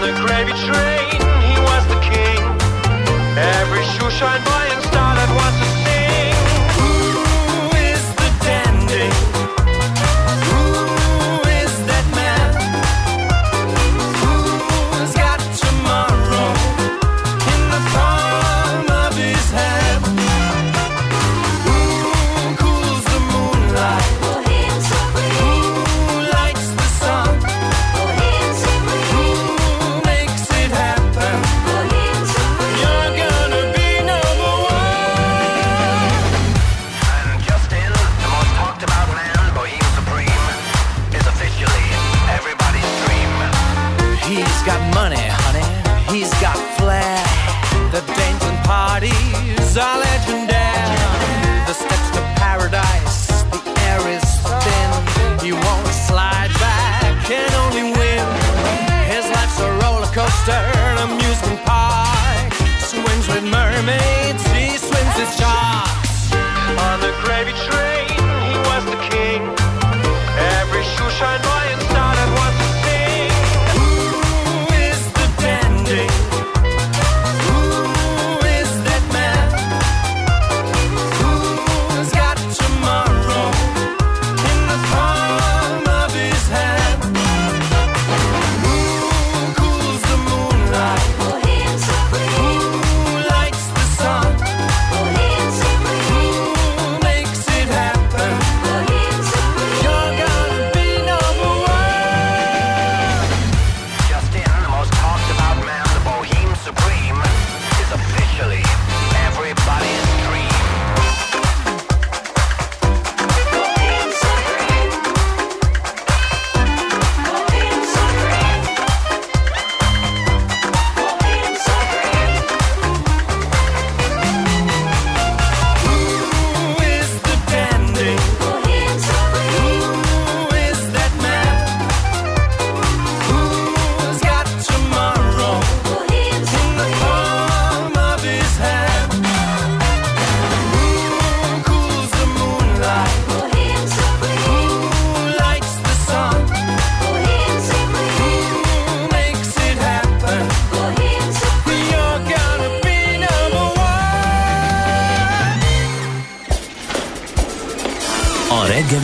[0.00, 2.40] the gravy train, he was the king.
[3.36, 4.89] Every shoe shine boy and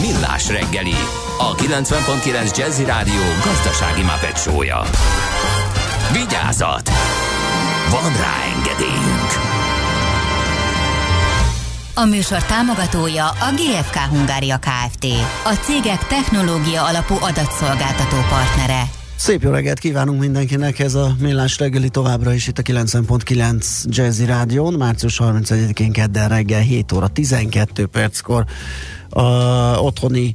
[0.00, 0.94] Millás reggeli,
[1.38, 4.82] a 90.9 Jazzy Rádió gazdasági mapetsója.
[6.12, 6.90] Vigyázat!
[7.90, 9.30] Van rá engedélyünk!
[11.94, 15.06] A műsor támogatója a GFK Hungária Kft.
[15.44, 18.82] A cégek technológia alapú adatszolgáltató partnere.
[19.16, 24.24] Szép jó reggelt kívánunk mindenkinek, ez a Millás reggeli továbbra is itt a 90.9 Jazzy
[24.24, 28.44] Rádión, március 31-én kedden reggel 7 óra 12 perckor
[29.14, 29.22] a
[29.78, 30.34] otthoni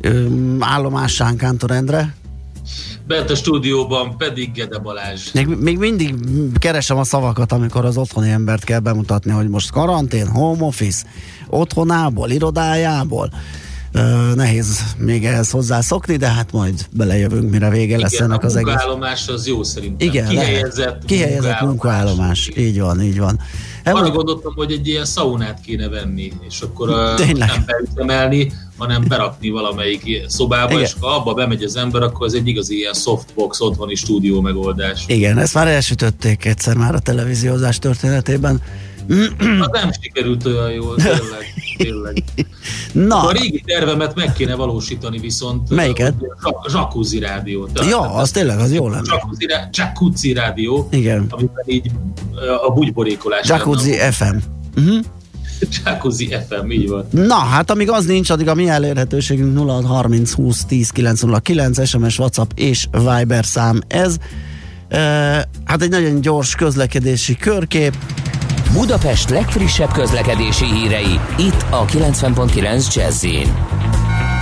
[0.00, 2.14] ö, állomásán Kántor Endre.
[3.06, 5.32] Bent a stúdióban pedig Gede Balázs.
[5.32, 6.14] Még, még mindig
[6.58, 11.06] keresem a szavakat, amikor az otthoni embert kell bemutatni, hogy most karantén, home office,
[11.48, 13.30] otthonából, irodájából.
[14.34, 18.56] Nehéz még ehhez hozzászokni, de hát majd belejövünk, mire vége lesz Igen, ennek a az
[18.56, 18.68] egész.
[18.72, 20.08] munkaállomás az jó szerintem.
[20.08, 21.04] Igen, kihelyezett, lehet.
[21.04, 22.50] kihelyezett munkaállomás.
[22.56, 23.40] Így van, így van.
[23.84, 27.48] Arra gondoltam, hogy egy ilyen szaunát kéne venni, és akkor Tényleg.
[27.48, 30.82] nem beütemelni, hanem berakni valamelyik szobába, Igen.
[30.82, 35.04] és ha abba bemegy az ember, akkor ez egy igazi ilyen softbox otthoni stúdió megoldás.
[35.06, 38.62] Igen, ezt már elsütötték egyszer már a televíziózás történetében.
[39.60, 41.54] Az nem sikerült olyan jól, tényleg.
[41.76, 42.24] tényleg.
[42.92, 43.22] Na.
[43.22, 45.70] A régi tervemet meg kéne valósítani viszont.
[45.70, 46.14] Melyiket?
[46.40, 47.68] A Jacuzzi rádió.
[47.88, 49.02] Ja, az tényleg, az jó lenne.
[49.06, 51.26] Jacuzzi, Jacuzzi rádió, Igen.
[51.28, 51.90] amiben így
[52.66, 54.10] a bugyborékolás Jacuzzi lenne.
[54.10, 54.36] FM.
[54.76, 55.04] Uh-huh.
[55.84, 57.06] Jacuzzi FM, így van.
[57.10, 62.50] Na, hát amíg az nincs, addig a mi elérhetőségünk 0630 20 10 909 SMS, WhatsApp
[62.54, 64.16] és Viber szám ez.
[64.88, 64.98] E,
[65.64, 67.96] hát egy nagyon gyors közlekedési körkép.
[68.74, 73.26] Budapest legfrissebb közlekedési hírei, itt a 90.9 jazz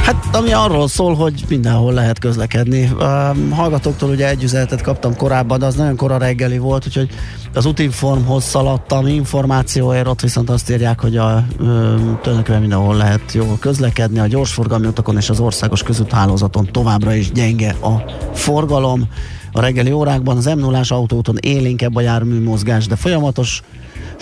[0.03, 2.91] Hát ami arról szól, hogy mindenhol lehet közlekedni.
[3.01, 7.09] Um, hallgatóktól ugye egy üzenetet kaptam korábban, de az nagyon kora reggeli volt, úgyhogy
[7.55, 11.45] az útinformhoz szaladtam információért, ott viszont azt írják, hogy a,
[12.23, 17.71] tulajdonképpen mindenhol lehet jól közlekedni, a gyorsforgalmi utakon és az országos közúthálózaton továbbra is gyenge
[17.71, 19.09] a forgalom.
[19.53, 23.63] A reggeli órákban az m 0 autóton élénkebb a jármű mozgás, de folyamatos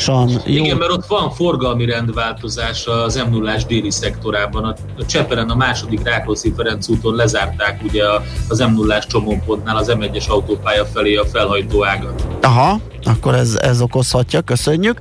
[0.07, 0.25] jó.
[0.45, 4.65] Igen, mert ott van forgalmi rendváltozás az m 0 déli szektorában.
[4.99, 8.05] A Csepelen a második Rákóczi Ferenc úton lezárták ugye
[8.49, 12.27] az m 0 csomópontnál az M1-es autópálya felé a felhajtó ágat.
[12.43, 14.99] Aha, akkor ez, ez okozhatja, köszönjük.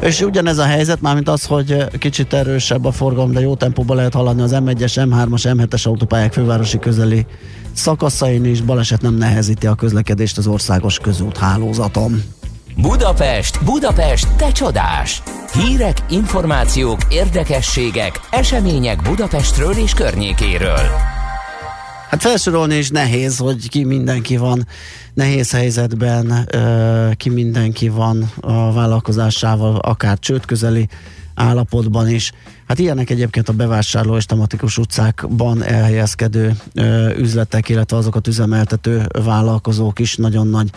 [0.00, 4.14] És ugyanez a helyzet, mármint az, hogy kicsit erősebb a forgalom, de jó tempóban lehet
[4.14, 7.26] haladni az M1-es, M3-as, M7-es autópályák fővárosi közeli
[7.72, 8.60] szakaszain is.
[8.60, 12.22] Baleset nem nehezíti a közlekedést az országos közút hálózaton.
[12.82, 15.22] Budapest, Budapest, te csodás!
[15.52, 20.88] Hírek, információk, érdekességek, események Budapestről és környékéről.
[22.10, 24.66] Hát felsorolni is nehéz, hogy ki mindenki van
[25.12, 26.48] nehéz helyzetben,
[27.16, 30.88] ki mindenki van a vállalkozásával, akár csőd közeli
[31.34, 32.32] állapotban is.
[32.66, 36.56] Hát ilyenek egyébként a bevásárló és tematikus utcákban elhelyezkedő
[37.16, 40.70] üzletek, illetve azokat üzemeltető vállalkozók is nagyon nagy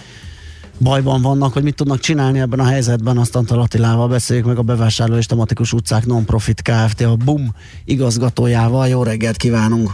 [0.80, 4.62] bajban vannak, hogy mit tudnak csinálni ebben a helyzetben, azt Antal Attilával beszéljük meg a
[4.62, 7.02] bevásárló és tematikus utcák non-profit Kft.
[7.02, 7.50] a BUM
[7.86, 8.88] igazgatójával.
[8.88, 9.92] Jó reggelt kívánunk!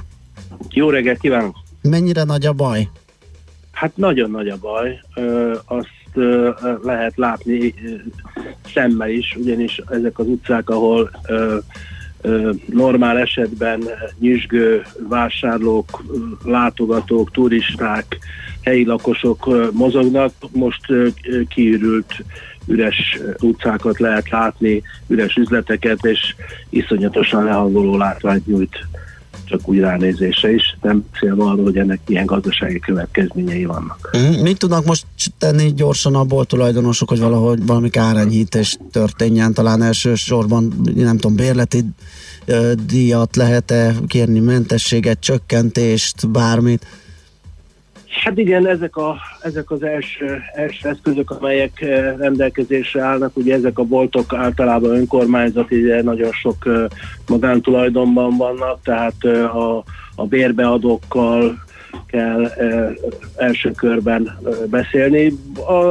[0.69, 1.55] Jó reggelt kívánok!
[1.81, 2.89] Mennyire nagy a baj?
[3.71, 4.99] Hát nagyon nagy a baj.
[5.15, 6.49] Ö, azt ö,
[6.84, 7.89] lehet látni ö,
[8.73, 11.59] szemmel is, ugyanis ezek az utcák, ahol ö,
[12.65, 13.84] normál esetben
[14.19, 16.03] nyüzsgő vásárlók,
[16.43, 18.17] látogatók, turisták,
[18.64, 20.82] helyi lakosok mozognak, most
[21.47, 22.14] kiürült
[22.68, 26.36] üres utcákat lehet látni, üres üzleteket, és
[26.70, 28.88] iszonyatosan lehangoló látványt nyújt
[29.45, 34.18] csak úgy ránézésre is, nem beszélve arról, hogy ennek milyen gazdasági következményei vannak.
[34.18, 35.05] Mm, Mit tudnak most
[35.38, 39.53] tenni gyorsan a boltulajdonosok, hogy valahogy valami kárenyhítés történjen?
[39.53, 41.86] Talán elsősorban, nem tudom, bérleti
[42.86, 46.86] díjat lehet-e kérni, mentességet, csökkentést, bármit?
[48.14, 53.80] Hát igen, ezek, a, ezek az első, első eszközök, amelyek eh, rendelkezésre állnak, ugye ezek
[53.80, 56.84] a boltok általában önkormányzati, ugye nagyon sok eh,
[57.28, 59.84] magántulajdonban vannak, tehát eh, a,
[60.16, 61.64] a bérbeadókkal
[62.07, 62.51] kell
[63.35, 64.37] első körben
[64.69, 65.33] beszélni.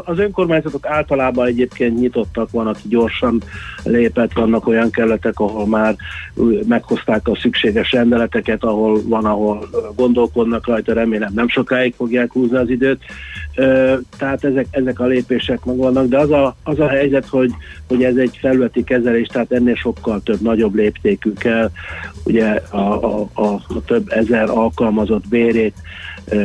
[0.04, 3.42] Az önkormányzatok általában egyébként nyitottak, van, aki gyorsan
[3.84, 5.96] lépett, vannak olyan kerületek, ahol már
[6.66, 12.70] meghozták a szükséges rendeleteket, ahol van, ahol gondolkodnak rajta, remélem nem sokáig fogják húzni az
[12.70, 13.00] időt.
[14.18, 17.50] Tehát ezek, ezek a lépések megvannak, de az a, az a helyzet, hogy,
[17.88, 21.70] hogy ez egy felületi kezelés, tehát ennél sokkal több, nagyobb léptékű kell.
[22.24, 25.74] Ugye a, a, a, a több ezer alkalmazott bérét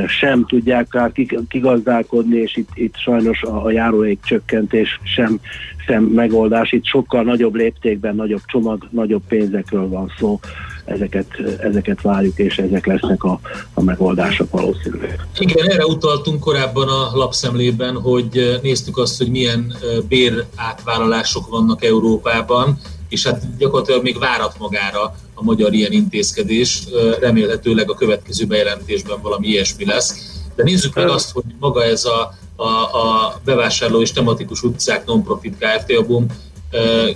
[0.07, 5.39] sem tudják kig- kigazdálkodni, és itt, itt sajnos a, a járulék csökkentés sem,
[5.85, 6.71] sem megoldás.
[6.71, 10.39] Itt sokkal nagyobb léptékben, nagyobb csomag, nagyobb pénzekről van szó.
[10.85, 11.27] Ezeket,
[11.59, 13.39] ezeket várjuk, és ezek lesznek a,
[13.73, 15.19] a megoldások valószínűleg.
[15.37, 19.73] Igen, erre utaltunk korábban a lapszemlében, hogy néztük azt, hogy milyen
[20.07, 22.77] bér átvállalások vannak Európában,
[23.09, 26.83] és hát gyakorlatilag még várat magára a magyar ilyen intézkedés.
[27.19, 30.41] Remélhetőleg a következő bejelentésben valami ilyesmi lesz.
[30.55, 35.57] De nézzük meg azt, hogy maga ez a, a, a bevásárló és tematikus utcák non-profit
[35.57, 35.91] Kft.
[35.91, 36.25] a BUM,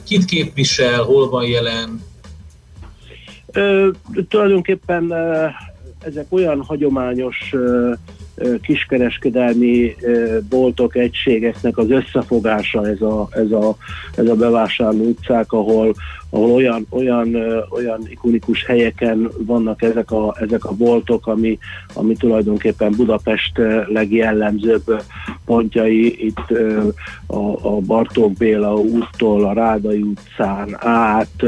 [0.04, 2.10] kit képvisel, hol van jelen,
[3.54, 3.90] Ö,
[4.30, 5.14] tulajdonképpen
[6.00, 7.56] ezek olyan hagyományos
[8.62, 9.96] kiskereskedelmi
[10.50, 13.76] boltok, egységeknek az összefogása ez a, ez a,
[14.16, 15.94] ez a bevásárló utcák, ahol,
[16.34, 17.36] ahol olyan, olyan,
[17.70, 21.58] olyan ikonikus helyeken vannak ezek a, ezek a boltok, ami,
[21.94, 23.52] ami tulajdonképpen Budapest
[23.88, 25.04] legjellemzőbb
[25.46, 26.52] pontjai, itt
[27.28, 31.44] a, a Bartók Béla úttól a Rádai utcán át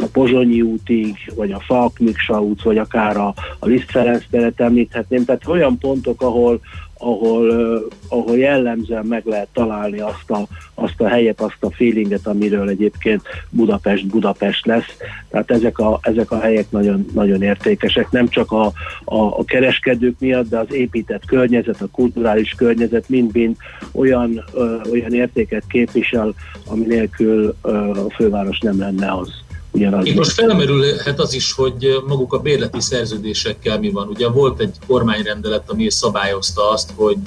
[0.00, 4.60] a Pozsonyi útig, vagy a Falk Miksa út, vagy akár a, a Liszt Ferenc teret
[4.60, 6.60] említhetném, tehát olyan pontok, ahol,
[7.04, 12.68] ahol, ahol jellemzően meg lehet találni azt a, azt a helyet, azt a feelinget, amiről
[12.68, 14.96] egyébként Budapest Budapest lesz.
[15.30, 18.64] Tehát ezek a, ezek a helyek nagyon, nagyon értékesek, nem csak a,
[19.04, 23.56] a, a kereskedők miatt, de az épített környezet, a kulturális környezet mind-mind
[23.92, 26.34] olyan, uh, olyan értéket képvisel,
[26.66, 29.42] ami nélkül uh, a főváros nem lenne az.
[29.74, 30.06] Ugyanaz.
[30.06, 34.08] Itt most felmerülhet az is, hogy maguk a bérleti szerződésekkel mi van.
[34.08, 37.20] Ugye volt egy kormányrendelet, ami szabályozta azt, hogy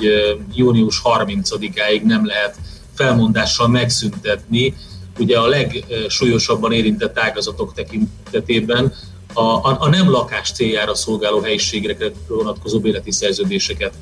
[0.54, 2.56] június 30-áig nem lehet
[2.93, 4.74] felmondással megszüntetni.
[5.20, 8.93] Ugye a legsúlyosabban érintett ágazatok tekintetében
[9.34, 11.95] a, a, a nem lakás céljára szolgáló helyiségre
[12.28, 13.93] vonatkozó bérleti szerződéseket.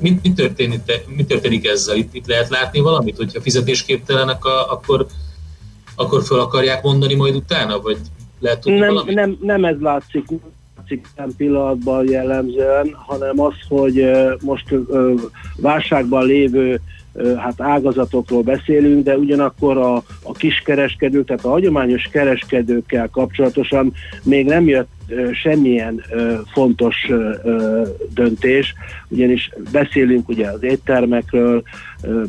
[0.00, 1.96] Mi, mi, történik, mi történik ezzel?
[1.96, 5.06] Itt, itt lehet látni valamit, hogyha fizetésképtelenek, a, akkor
[5.96, 7.98] akkor fel akarják mondani majd utána, vagy
[8.38, 9.14] lehet tudni nem, valamit?
[9.14, 10.24] nem, nem ez látszik,
[10.76, 14.74] látszik nem pillanatban jellemzően, hanem az, hogy most
[15.56, 16.80] válságban lévő
[17.36, 23.92] hát ágazatokról beszélünk, de ugyanakkor a, a kiskereskedők, tehát a hagyományos kereskedőkkel kapcsolatosan
[24.22, 24.88] még nem jött
[25.32, 26.02] semmilyen
[26.52, 27.10] fontos
[28.14, 28.74] döntés,
[29.08, 31.62] ugyanis beszélünk ugye az éttermekről,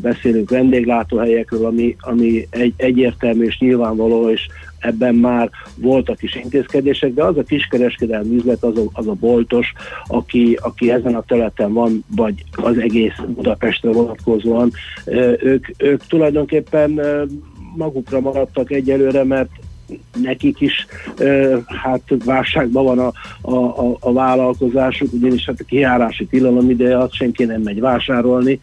[0.02, 4.46] beszélünk vendéglátóhelyekről, ami, ami egy, egyértelmű és nyilvánvaló, és
[4.78, 9.72] ebben már voltak is intézkedések, de az a kiskereskedelmi üzlet, az a, az a boltos,
[10.06, 14.70] aki, aki ezen a területen van, vagy az egész Budapestre vonatkozóan,
[15.42, 17.00] ők, ők tulajdonképpen
[17.76, 19.50] magukra maradtak egyelőre, mert
[20.22, 20.86] nekik is
[21.66, 27.12] hát válságban van a, a, a, a vállalkozásuk, ugyanis hát a kiárási tilalom ideje, azt
[27.12, 28.60] senki nem megy vásárolni,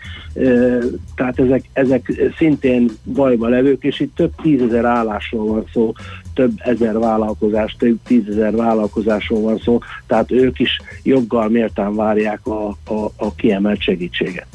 [1.15, 5.93] tehát ezek, ezek szintén bajba levők, és itt több tízezer állásról van szó,
[6.33, 12.67] több ezer vállalkozás, több tízezer vállalkozásról van szó, tehát ők is joggal méltán várják a,
[12.67, 14.47] a, a kiemelt segítséget.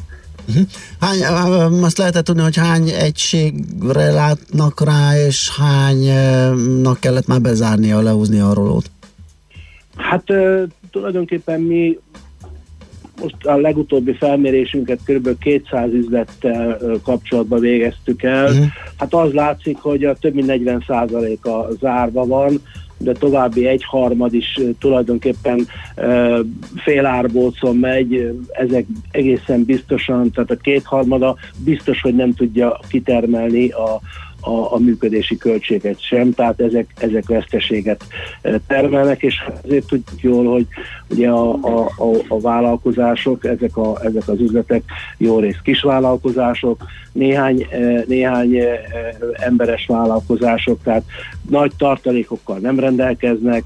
[0.50, 0.66] Uh-huh.
[1.00, 1.24] Hány,
[1.82, 8.54] azt lehetett tudni, hogy hány egységre látnak rá, és hánynak kellett már bezárnia, lehúzni a
[8.54, 8.90] rolót?
[9.96, 10.24] Hát
[10.90, 11.98] tulajdonképpen mi
[13.20, 15.38] most a legutóbbi felmérésünket kb.
[15.38, 18.52] 200 üzlettel kapcsolatban végeztük el.
[18.52, 18.62] Mhm.
[18.96, 22.62] Hát az látszik, hogy a több mint 40%-a zárva van,
[23.02, 25.66] de további egyharmad is tulajdonképpen
[26.76, 34.00] félárbócon megy, ezek egészen biztosan, tehát a kétharmada biztos, hogy nem tudja kitermelni a,
[34.40, 38.04] a, a működési költséget sem, tehát ezek, ezek veszteséget
[38.42, 40.66] eh, termelnek, és hát azért tudjuk jól, hogy
[41.10, 44.82] ugye a, a, a, a vállalkozások, ezek, a, ezek az üzletek
[45.18, 48.78] jó rész kisvállalkozások, néhány, eh, néhány eh,
[49.32, 51.04] emberes vállalkozások, tehát
[51.48, 53.64] nagy tartalékokkal nem rendelkeznek,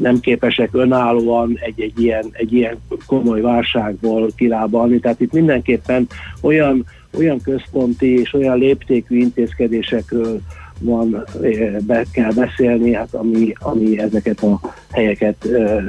[0.00, 6.06] nem képesek önállóan egy, egy, ilyen, egy ilyen komoly válságból kilábalni, tehát itt mindenképpen
[6.40, 6.84] olyan
[7.18, 10.40] olyan központi és olyan léptékű intézkedésekről
[10.80, 14.60] van, eh, be kell beszélni, hát ami, ami ezeket a
[14.90, 15.84] helyeket eh,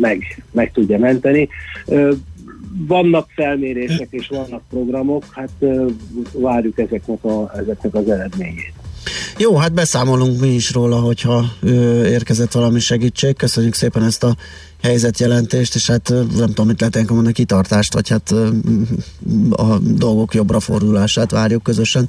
[0.00, 1.48] meg, meg tudja menteni.
[1.86, 2.08] Eh,
[2.86, 5.50] Vannak felmérések és vannak programok, hát
[6.32, 8.72] várjuk ezeknek, a, ezeknek az eredményét.
[9.38, 13.36] Jó, hát beszámolunk mi is róla, hogyha ö, érkezett valami segítség.
[13.36, 14.36] Köszönjük szépen ezt a
[14.84, 18.30] helyzetjelentést, és hát nem tudom, mit lehet ilyenkor mondani, kitartást, vagy hát
[19.50, 22.08] a dolgok jobbra fordulását várjuk közösen.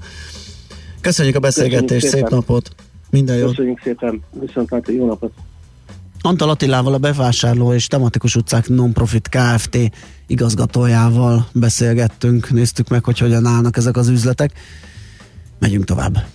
[1.01, 2.37] Köszönjük a beszélgetést, Köszönjük szép szépen.
[2.37, 2.75] napot!
[3.09, 3.49] Minden jót!
[3.49, 5.31] Köszönjük szépen, viszont hát jó napot!
[6.21, 9.77] Antal Attilával a bevásárló és tematikus utcák non-profit Kft.
[10.27, 14.51] igazgatójával beszélgettünk, néztük meg, hogy hogyan állnak ezek az üzletek.
[15.59, 16.34] Megyünk tovább.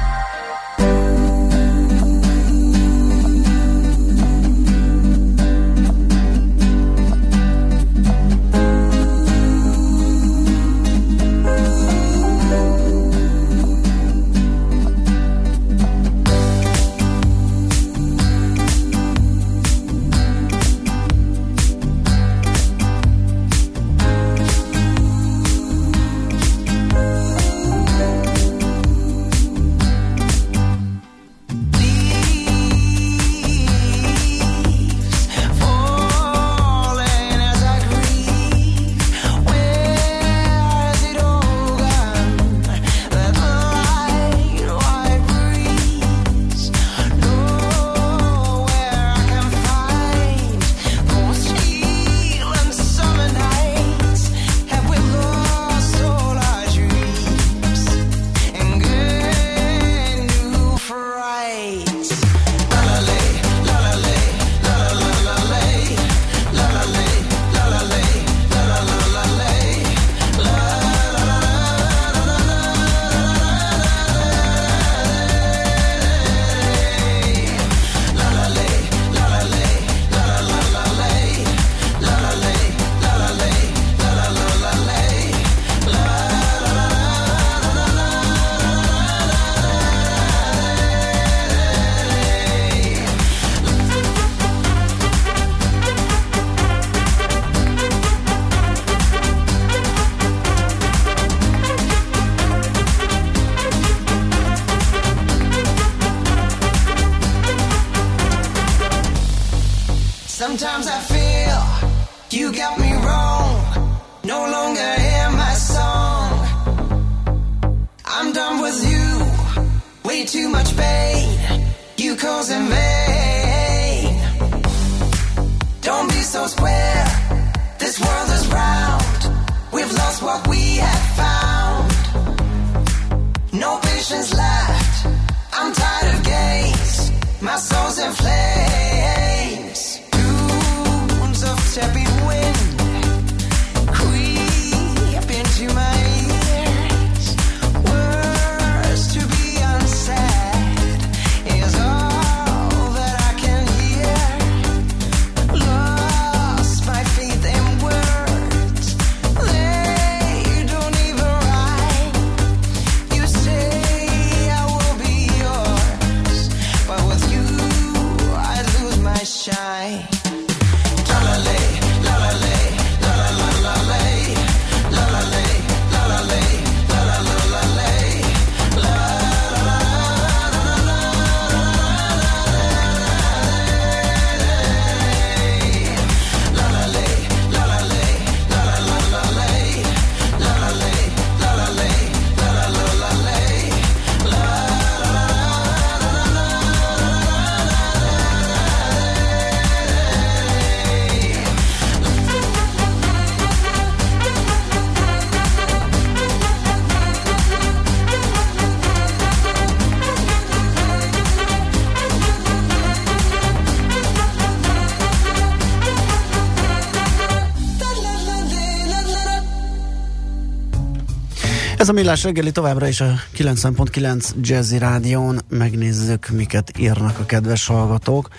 [221.81, 225.39] Ez a Millás reggeli továbbra is a 90.9 Jazzy Rádión.
[225.49, 228.29] Megnézzük, miket írnak a kedves hallgatók.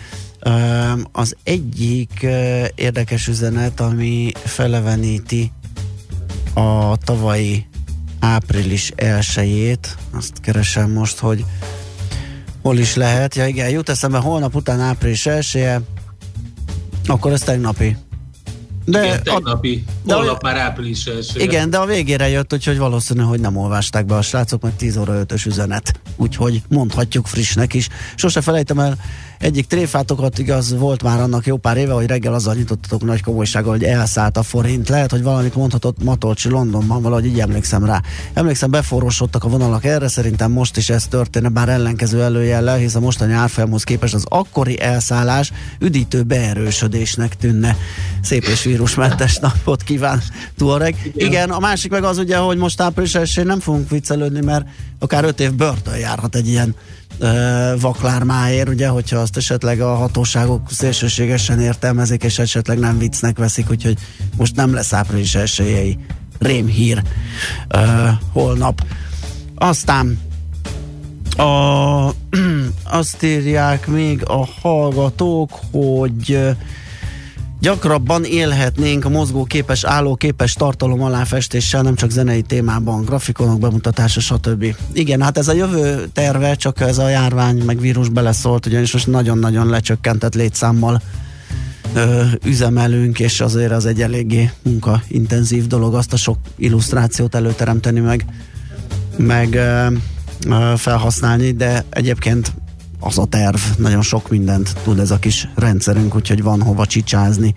[1.13, 2.27] Az egyik
[2.75, 5.53] érdekes üzenet, ami feleveníti
[6.55, 7.67] a tavalyi
[8.21, 9.79] április 1
[10.13, 11.45] azt keresem most, hogy
[12.63, 13.35] hol is lehet.
[13.35, 15.69] Ja igen, jut eszembe holnap után április 1
[17.07, 17.97] akkor ez tegnapi.
[18.85, 21.41] De Igen, tegnapi, de holnap már április első.
[21.41, 24.97] Igen, de a végére jött, úgyhogy valószínű, hogy nem olvasták be a srácok, meg 10
[24.97, 26.01] óra 5-ös üzenet.
[26.17, 27.89] Úgyhogy mondhatjuk frissnek is.
[28.15, 28.99] Sose felejtem el,
[29.43, 33.71] egyik tréfátokat igaz volt már annak jó pár éve, hogy reggel azzal nyitottatok nagy komolysággal,
[33.71, 34.89] hogy elszállt a forint.
[34.89, 38.01] Lehet, hogy valamit mondhatott Matolcsi Londonban, valahogy így emlékszem rá.
[38.33, 43.01] Emlékszem, beforrósodtak a vonalak erre, szerintem most is ez történne, bár ellenkező előjellel, hisz a
[43.01, 47.77] mostani árfolyamhoz képest az akkori elszállás üdítő beerősödésnek tűnne.
[48.21, 50.23] Szép és vírusmentes napot kíván,
[50.57, 51.13] Tuareg.
[51.15, 51.51] Igen.
[51.51, 54.67] A másik meg az ugye, hogy most április 1 nem fogunk viccelődni, mert
[54.99, 56.75] akár öt év börtön járhat egy ilyen
[57.81, 63.99] vaklármáért, ugye, hogyha azt esetleg a hatóságok szélsőségesen értelmezik, és esetleg nem viccnek veszik, úgyhogy
[64.37, 65.99] most nem lesz április elsőjei
[66.39, 67.03] rémhír
[67.69, 68.85] ö, holnap.
[69.55, 70.19] Aztán
[71.37, 72.09] a,
[72.99, 76.39] azt írják még a hallgatók, hogy
[77.63, 84.77] Gyakrabban élhetnénk a mozgóképes, állóképes tartalom aláfestéssel, nem csak zenei témában, grafikonok bemutatása, stb.
[84.93, 89.07] Igen, hát ez a jövő terve, csak ez a járvány meg vírus beleszólt, ugyanis most
[89.07, 91.03] nagyon-nagyon lecsökkentett létszámmal
[91.95, 98.25] ö, üzemelünk, és azért az egy eléggé munkaintenzív dolog azt a sok illusztrációt előteremteni, meg,
[99.17, 99.87] meg ö,
[100.77, 102.53] felhasználni, de egyébként
[103.05, 107.55] az a terv, nagyon sok mindent tud ez a kis rendszerünk, úgyhogy van hova csicsázni.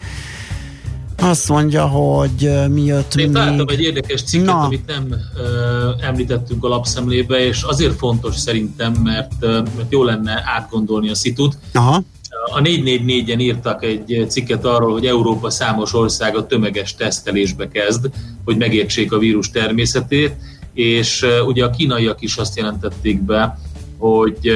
[1.18, 3.36] Azt mondja, hogy mi jött Én még...
[3.36, 4.62] találtam egy érdekes cikket, Na.
[4.62, 10.44] amit nem ö, említettünk a lapszemlébe, és azért fontos szerintem, mert, ö, mert jó lenne
[10.56, 11.58] átgondolni a szitut.
[11.74, 12.04] Aha.
[12.54, 18.10] A 444-en írtak egy cikket arról, hogy Európa számos országa tömeges tesztelésbe kezd,
[18.46, 20.36] hogy megértsék a vírus természetét,
[20.74, 23.60] és ö, ugye a kínaiak is azt jelentették be,
[23.98, 24.52] hogy,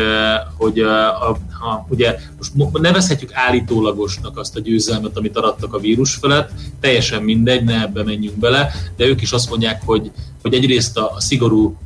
[0.58, 6.16] hogy a, a, ugye most mo- nevezhetjük állítólagosnak azt a győzelmet, amit arattak a vírus
[6.16, 10.12] felett, teljesen mindegy, ne ebbe menjünk bele, de ők is azt mondják, hogy,
[10.42, 11.78] hogy egyrészt a, a szigorú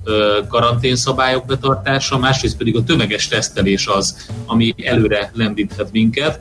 [0.47, 6.39] karanténszabályok betartása, másrészt pedig a tömeges tesztelés az, ami előre lendíthet minket.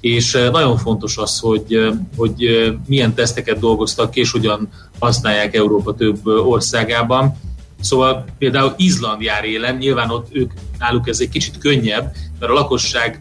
[0.00, 2.46] És nagyon fontos az, hogy, hogy
[2.86, 7.36] milyen teszteket dolgoztak ki, és hogyan használják Európa több országában.
[7.80, 12.54] Szóval például Izland jár élen, nyilván ott ők, náluk ez egy kicsit könnyebb, mert a
[12.54, 13.20] lakosság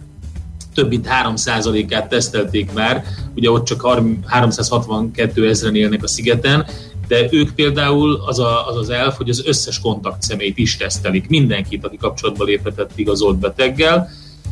[0.73, 3.03] több mint 3%-át tesztelték már,
[3.35, 6.65] ugye ott csak 362 ezeren élnek a szigeten,
[7.07, 11.27] de ők például az, a, az az elf, hogy az összes kontakt személyt is tesztelik,
[11.27, 14.09] mindenkit, aki kapcsolatba léphetett igazolt beteggel,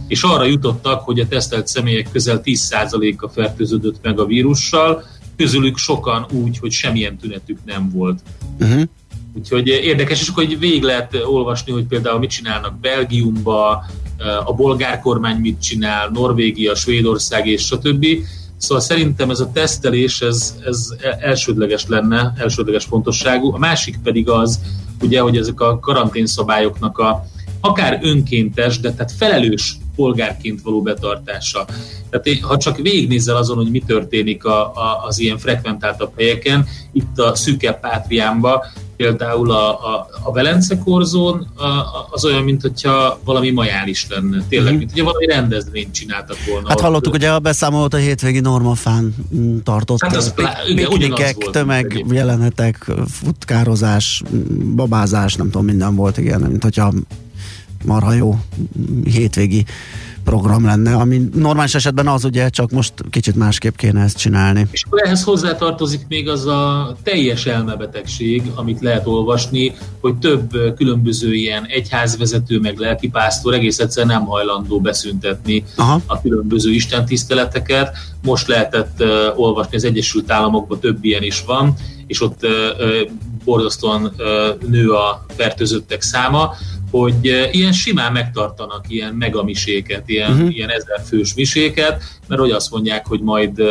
[0.07, 5.03] és arra jutottak, hogy a tesztelt személyek közel 10%-a fertőződött meg a vírussal,
[5.37, 8.19] közülük sokan úgy, hogy semmilyen tünetük nem volt.
[8.59, 8.83] Uh-huh.
[9.37, 13.85] Úgyhogy érdekes, és akkor végig lehet olvasni, hogy például mit csinálnak Belgiumba,
[14.45, 18.05] a bolgár kormány mit csinál, Norvégia, Svédország és stb.
[18.57, 20.87] Szóval szerintem ez a tesztelés, ez, ez
[21.19, 23.53] elsődleges lenne, elsődleges fontosságú.
[23.53, 24.59] A másik pedig az,
[25.01, 27.25] ugye, hogy ezek a karanténszabályoknak a
[27.61, 31.65] akár önkéntes, de tehát felelős polgárként való betartása.
[32.09, 36.65] Tehát én- ha csak végignézzel azon, hogy mi történik a, a, az ilyen frekventáltabb helyeken,
[36.91, 38.65] itt a szűkebb Pátriánba,
[39.07, 41.65] például a, a, a Velence korzón a,
[42.11, 44.43] az olyan, mint hogyha valami majális lenne.
[44.49, 44.77] Tényleg, Mhm.
[44.77, 46.67] mint hogyha valami rendezvényt csináltak volna.
[46.67, 46.83] Hát ott.
[46.83, 49.15] hallottuk ugye a beszámolót a hétvégi normafán
[49.63, 54.21] tartott Hát az ö, plá- igen, piknikek, volt tömeg jelenetek, futkározás,
[54.75, 56.93] babázás, nem tudom, minden volt, igen, mint hogyha
[57.85, 58.39] marha jó
[59.03, 59.65] hétvégi
[60.23, 64.67] program lenne, ami normális esetben az ugye, csak most kicsit másképp kéne ezt csinálni.
[64.71, 71.33] És akkor ehhez hozzátartozik még az a teljes elmebetegség, amit lehet olvasni, hogy több különböző
[71.33, 76.01] ilyen egyházvezető, meg lelkipásztor egész egyszerűen nem hajlandó beszüntetni Aha.
[76.05, 77.97] a különböző istentiszteleteket.
[78.23, 81.73] Most lehetett uh, olvasni, az Egyesült Államokban több ilyen is van,
[82.07, 82.49] és ott uh,
[83.43, 86.53] borzasztóan uh, nő a fertőzöttek száma,
[86.93, 90.55] hogy uh, ilyen simán megtartanak ilyen megamiséket, ilyen, uh-huh.
[90.55, 93.67] ilyen ezerfős miséket, mert hogy azt mondják, hogy majd uh,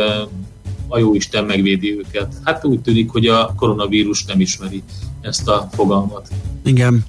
[0.87, 2.33] a jóisten megvédi őket.
[2.43, 4.83] Hát úgy tűnik, hogy a koronavírus nem ismeri
[5.21, 6.27] ezt a fogalmat.
[6.63, 7.05] Igen.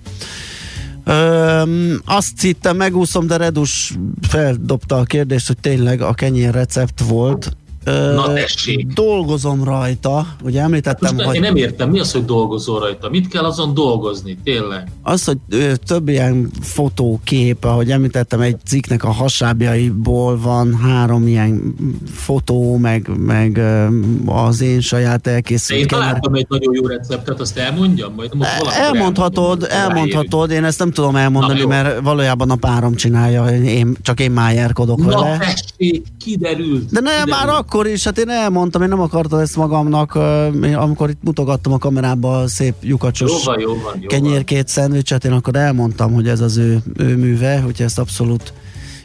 [1.05, 3.95] Öm, azt hittem, megúszom, de Redus
[4.29, 7.57] feldobta a kérdést, hogy tényleg a kenyér recept volt.
[7.85, 8.87] Na, tessék.
[8.87, 13.09] Dolgozom rajta, ugye említettem, Most hogy én nem értem, mi az, hogy dolgozol rajta?
[13.11, 14.89] Mit kell azon dolgozni, tényleg?
[15.03, 15.39] az, hogy
[15.87, 21.74] több ilyen fotókép, ahogy említettem, egy cikknek a hasábjaiból van három ilyen
[22.12, 23.61] fotó, meg, meg
[24.26, 28.14] az én saját elkészült én találtam egy nagyon jó receptet, azt elmondjam?
[28.14, 32.95] Majd most valamikor Elmondhatod, elmondhatod, én ezt nem tudom elmondani, Na, mert valójában a párom
[32.95, 35.39] csinálja, én, csak én májárkodok Na vele.
[35.39, 36.91] tessék, kiderült.
[36.91, 37.47] De nem, kiderült.
[37.47, 40.18] már akkor is, hát én elmondtam, én nem akartam ezt magamnak,
[40.64, 44.68] én amikor itt mutogattam a kamerába a szép lyukacsos Jó van, jó van, jó kenyérkét,
[44.68, 48.53] szendvicset, én akkor elmondtam, hogy ez az ő, ő műve, hogy ezt abszolút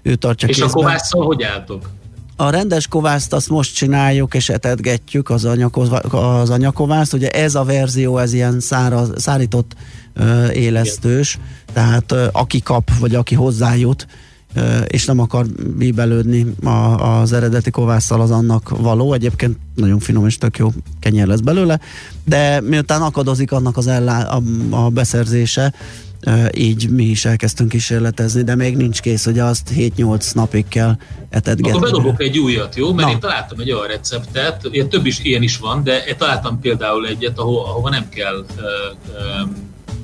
[0.04, 0.84] ő tartja És a kézben.
[0.84, 1.90] kovásszal hogy álltok?
[2.36, 7.14] A rendes kovászt azt most csináljuk és etetgetjük az, anyakova- az anyakovászt.
[7.14, 9.72] Ugye ez a verzió, ez ilyen száraz, szárított
[10.14, 11.40] ö, élesztős,
[11.74, 14.08] tehát ö, aki kap, vagy aki hozzájut,
[14.88, 15.46] és nem akar
[15.78, 19.14] bíbelődni a, az eredeti kovásszal, az annak való.
[19.14, 20.70] Egyébként nagyon finom és tök jó
[21.00, 21.80] kenyér lesz belőle,
[22.26, 25.74] de miután akadozik annak az ellá, a, a beszerzése,
[26.26, 30.98] Ö, így mi is elkezdtünk kísérletezni, de még nincs kész, hogy azt 7-8 napig kell
[31.30, 31.70] etetgetni.
[31.70, 32.94] Akkor bedobok egy újat, jó?
[32.94, 33.14] Mert Na.
[33.14, 37.08] én találtam egy olyan receptet, ugye több is ilyen is van, de én találtam például
[37.08, 38.64] egyet, ahol, ahova nem kell uh,
[39.44, 39.50] uh,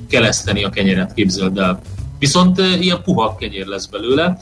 [0.09, 1.81] keleszteni a kenyeret, képzeld el.
[2.19, 4.37] Viszont uh, ilyen puha kenyér lesz belőle,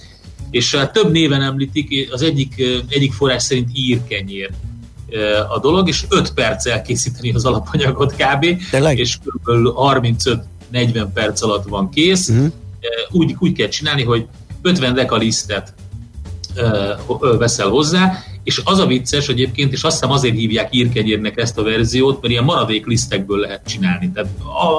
[0.52, 4.50] és uh, több néven említik, az egyik, egyik forrás szerint írkenyér
[5.10, 8.46] uh, a dolog, és 5 perc elkészíteni az alapanyagot kb.
[8.72, 8.98] Tényleg?
[8.98, 9.50] És kb.
[9.76, 10.38] 35-40
[11.14, 12.28] perc alatt van kész.
[12.28, 12.40] Mhm.
[12.40, 12.52] Uh,
[13.10, 14.28] úgy, úgy kell csinálni, hogy
[14.62, 15.74] 50 deka lisztet
[17.38, 21.64] veszel hozzá, és az a vicces egyébként, és azt hiszem azért hívják írkenyérnek ezt a
[21.64, 24.12] verziót, mert ilyen maradék lisztekből lehet csinálni.
[24.12, 24.30] Tehát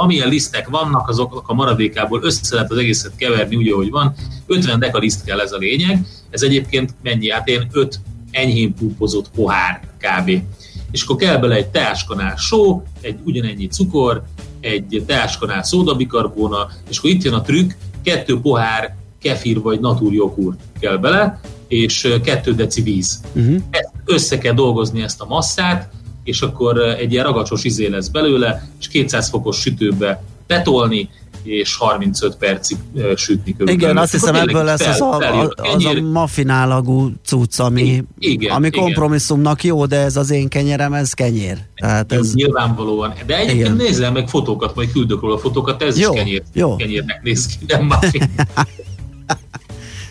[0.00, 4.14] amilyen lisztek vannak, azok a maradékából össze lehet az egészet keverni úgy, ahogy van.
[4.46, 6.06] 50 deka liszt kell ez a lényeg.
[6.30, 7.30] Ez egyébként mennyi?
[7.30, 8.00] Hát én 5
[8.30, 10.42] enyhén púpozott pohár kb.
[10.90, 14.22] És akkor kell bele egy teáskanál só, egy ugyanennyi cukor,
[14.60, 17.70] egy teáskanál szódabikarbóna, és akkor itt jön a trükk,
[18.02, 23.20] kettő pohár kefir vagy natúrjogurt kell bele, és ö, kettő deci víz.
[23.34, 23.56] Uh-huh.
[23.70, 25.90] Ezt össze kell dolgozni ezt a masszát,
[26.24, 31.08] és akkor egy ilyen ragacsos izé lesz belőle, és 200 fokos sütőbe betolni,
[31.42, 32.76] és 35 percig
[33.16, 33.80] sütni körülbelül.
[33.80, 36.00] Igen, azt hiszem ebből lesz az a, a, az a kenyér.
[36.00, 38.82] mafinálagú cucc, ami, Igen, ami igen.
[38.82, 41.58] kompromisszumnak jó, de ez az én kenyerem, ez kenyér.
[41.74, 43.12] Tehát Ez ez, nyilvánvalóan.
[43.26, 46.76] De egyébként nézzel meg fotókat, majd küldök róla fotókat, ez Jó, is kenyér, jó.
[46.76, 48.30] kenyérnek néz ki, nem muffin.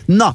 [0.04, 0.34] Na,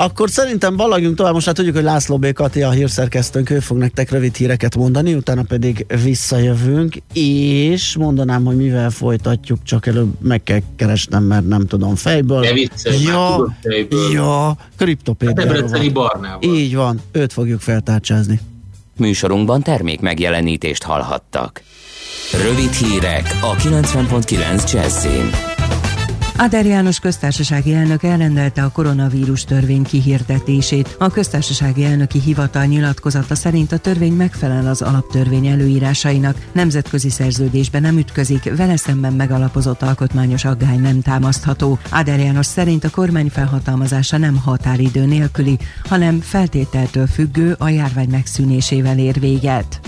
[0.00, 1.32] akkor szerintem balagjunk tovább.
[1.32, 2.32] Most hát tudjuk, hogy László B.
[2.32, 8.56] Kati a hírszerkesztőnk, ő fog nektek rövid híreket mondani, utána pedig visszajövünk, és mondanám, hogy
[8.56, 12.40] mivel folytatjuk, csak előbb meg kell keresnem, mert nem tudom fejből.
[12.40, 14.12] Ne viccelj, ja, tudod fejből.
[14.12, 15.92] ja, A kriptopédiáról Debreceni van.
[15.92, 16.54] barnával.
[16.54, 18.40] Így van, őt fogjuk feltárcsázni.
[18.96, 21.62] Műsorunkban termék megjelenítést hallhattak.
[22.42, 25.30] Rövid hírek a 90.9 Jazzin.
[26.40, 30.96] Áder János köztársasági elnök elrendelte a koronavírus törvény kihirdetését.
[30.98, 37.98] A köztársasági elnöki hivatal nyilatkozata szerint a törvény megfelel az alaptörvény előírásainak, nemzetközi szerződésben nem
[37.98, 41.78] ütközik, vele szemben megalapozott alkotmányos aggály nem támasztható.
[41.90, 48.98] Áder János szerint a kormány felhatalmazása nem határidő nélküli, hanem feltételtől függő a járvány megszűnésével
[48.98, 49.80] ér véget.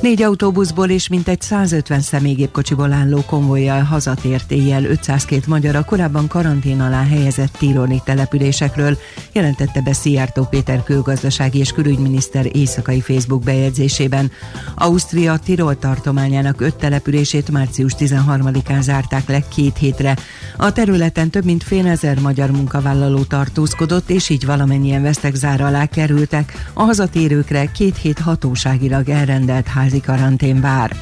[0.00, 6.80] Négy autóbuszból és mintegy 150 személygépkocsiból álló konvojjal hazatért éjjel 502 magyar a korábban karantén
[6.80, 8.98] alá helyezett tironi településekről,
[9.32, 14.30] jelentette be Szijjártó Péter külgazdasági és külügyminiszter éjszakai Facebook bejegyzésében.
[14.74, 20.16] Ausztria Tirol tartományának öt települését március 13-án zárták le két hétre.
[20.56, 25.86] A területen több mint fél ezer magyar munkavállaló tartózkodott, és így valamennyien vesztek zár alá
[25.86, 26.70] kerültek.
[26.72, 30.96] A hazatérőkre két hét hatóságilag elrendelt házi karantén vár.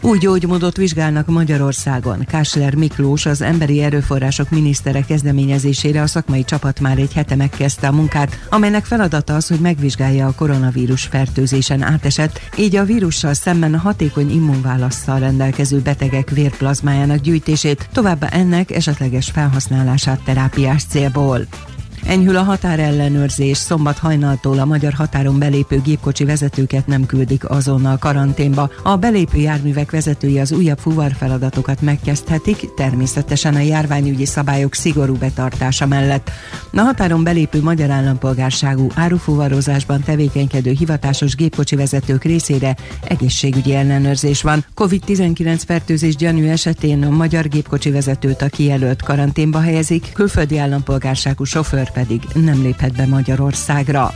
[0.00, 2.24] Új gyógymódot vizsgálnak Magyarországon.
[2.24, 7.92] Kásler Miklós, az Emberi Erőforrások minisztere kezdeményezésére a szakmai csapat már egy hete megkezdte a
[7.92, 13.78] munkát, amelynek feladata az, hogy megvizsgálja a koronavírus fertőzésen átesett, így a vírussal szemben a
[13.78, 21.46] hatékony immunválasszal rendelkező betegek vérplazmájának gyűjtését, továbbá ennek esetleges felhasználását terápiás célból.
[22.08, 28.70] Enyhül a határellenőrzés, szombat hajnaltól a magyar határon belépő gépkocsi vezetőket nem küldik azonnal karanténba.
[28.82, 36.30] A belépő járművek vezetői az újabb fuvarfeladatokat megkezdhetik, természetesen a járványügyi szabályok szigorú betartása mellett.
[36.72, 44.64] A határon belépő magyar állampolgárságú árufuvarozásban tevékenykedő hivatásos gépkocsi vezetők részére egészségügyi ellenőrzés van.
[44.76, 51.94] COVID-19 fertőzés gyanú esetén a magyar gépkocsi vezetőt a kijelölt karanténba helyezik, külföldi állampolgárságú sofőr
[51.96, 54.14] pedig nem léphet be Magyarországra.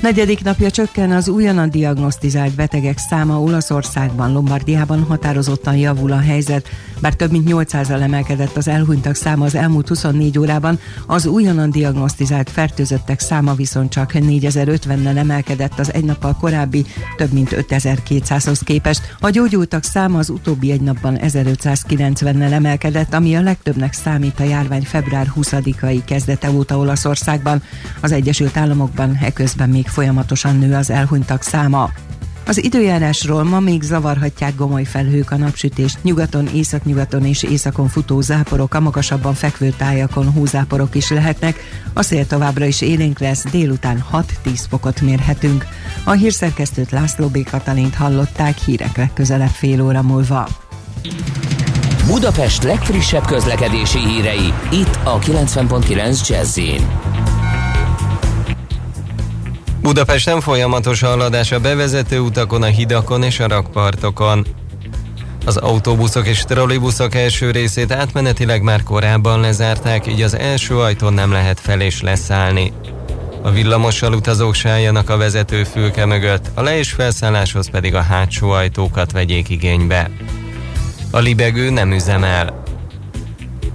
[0.00, 6.68] Negyedik napja csökken az újonnan diagnosztizált betegek száma Olaszországban, Lombardiában határozottan javul a helyzet,
[7.00, 12.50] bár több mint 800-al emelkedett az elhunytak száma az elmúlt 24 órában, az újonnan diagnosztizált
[12.50, 16.84] fertőzöttek száma viszont csak 4050-nel emelkedett az egy nappal korábbi
[17.16, 19.16] több mint 5200-hoz képest.
[19.20, 24.82] A gyógyultak száma az utóbbi egy napban 1590-nel emelkedett, ami a legtöbbnek számít a járvány
[24.82, 27.62] február 20-ai kezdete óta Olaszországban.
[28.00, 31.90] Az Egyesült Államokban eközben még folyamatosan nő az elhunytak száma.
[32.46, 38.74] Az időjárásról ma még zavarhatják gomoly felhők a napsütést, nyugaton, északnyugaton és északon futó záporok,
[38.74, 41.56] a magasabban fekvő tájakon húzáporok is lehetnek,
[41.92, 44.24] a szél továbbra is élénk lesz, délután 6-10
[44.68, 45.66] fokot mérhetünk.
[46.04, 47.50] A hírszerkesztőt László B.
[47.50, 50.48] Katalint hallották hírek legközelebb fél óra múlva.
[52.06, 56.58] Budapest legfrissebb közlekedési hírei, itt a 90.9 jazz
[59.80, 64.46] Budapesten folyamatos haladás a bevezető utakon, a hidakon és a rakpartokon.
[65.46, 71.32] Az autóbuszok és trollibuszok első részét átmenetileg már korábban lezárták, így az első ajtón nem
[71.32, 72.72] lehet fel és leszállni.
[73.42, 78.50] A villamossal utazók sálljanak a vezető fülke mögött, a le- és felszálláshoz pedig a hátsó
[78.50, 80.10] ajtókat vegyék igénybe.
[81.10, 82.62] A libegő nem üzemel.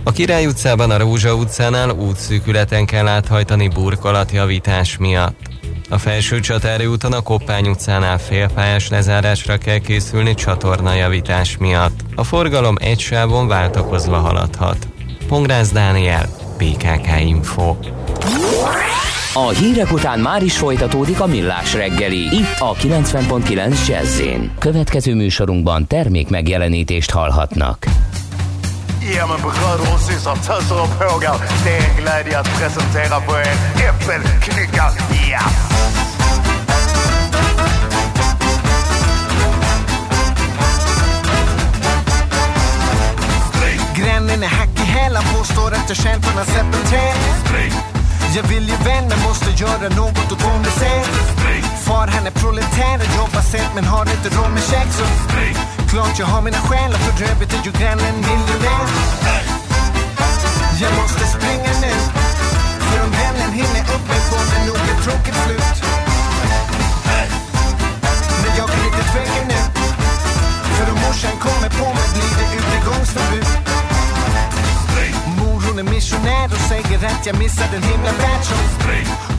[0.04, 5.55] A Király utcában a Rózsa utcánál útszűkületen kell áthajtani burkolatjavítás miatt.
[5.90, 12.00] A felső csatári úton a Koppány utcánál félpályás lezárásra kell készülni csatornajavítás miatt.
[12.16, 14.88] A forgalom egy sávon váltakozva haladhat.
[15.28, 17.76] Pongrász Dániel, PKK Info.
[19.34, 24.22] A hírek után már is folytatódik a millás reggeli, itt a 90.9 jazz
[24.60, 27.86] Következő műsorunkban termék megjelenítést hallhatnak.
[29.14, 31.36] Ja men bröder och systrar, töser och pågar.
[31.64, 33.58] Det är en glädje att presentera för er
[33.90, 34.92] Äppelknyckar
[35.30, 35.40] Ja!
[43.96, 47.16] Grannen är hack i hälen, påstår att jag känt från hans äppelträd.
[48.36, 51.06] Jag vill ju vänner, måste göra något åt vår ser.
[51.86, 55.06] Far han är proletär jobbar sent men har inte råd med käk så
[55.96, 58.86] Klart jag har mina skäl och för övrigt är ju grannen miljonär.
[60.82, 61.94] Jag måste springa nu,
[62.88, 65.76] för om vännen hinner upp mig får det nog ett tråkigt slut.
[68.42, 69.62] Men jag kan inte tveka nu,
[70.76, 73.48] för om morsan kommer på mig blir det utegångsförbud.
[75.38, 78.58] Mor hon är missionär och säger att jag missade en himla värld som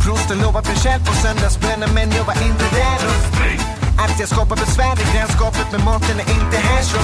[0.04, 4.56] Prosten lovar mig själv på söndagsbönen men jag var inte där och att jag skapar
[4.56, 6.98] besvär i grannskapet med maten är inte här så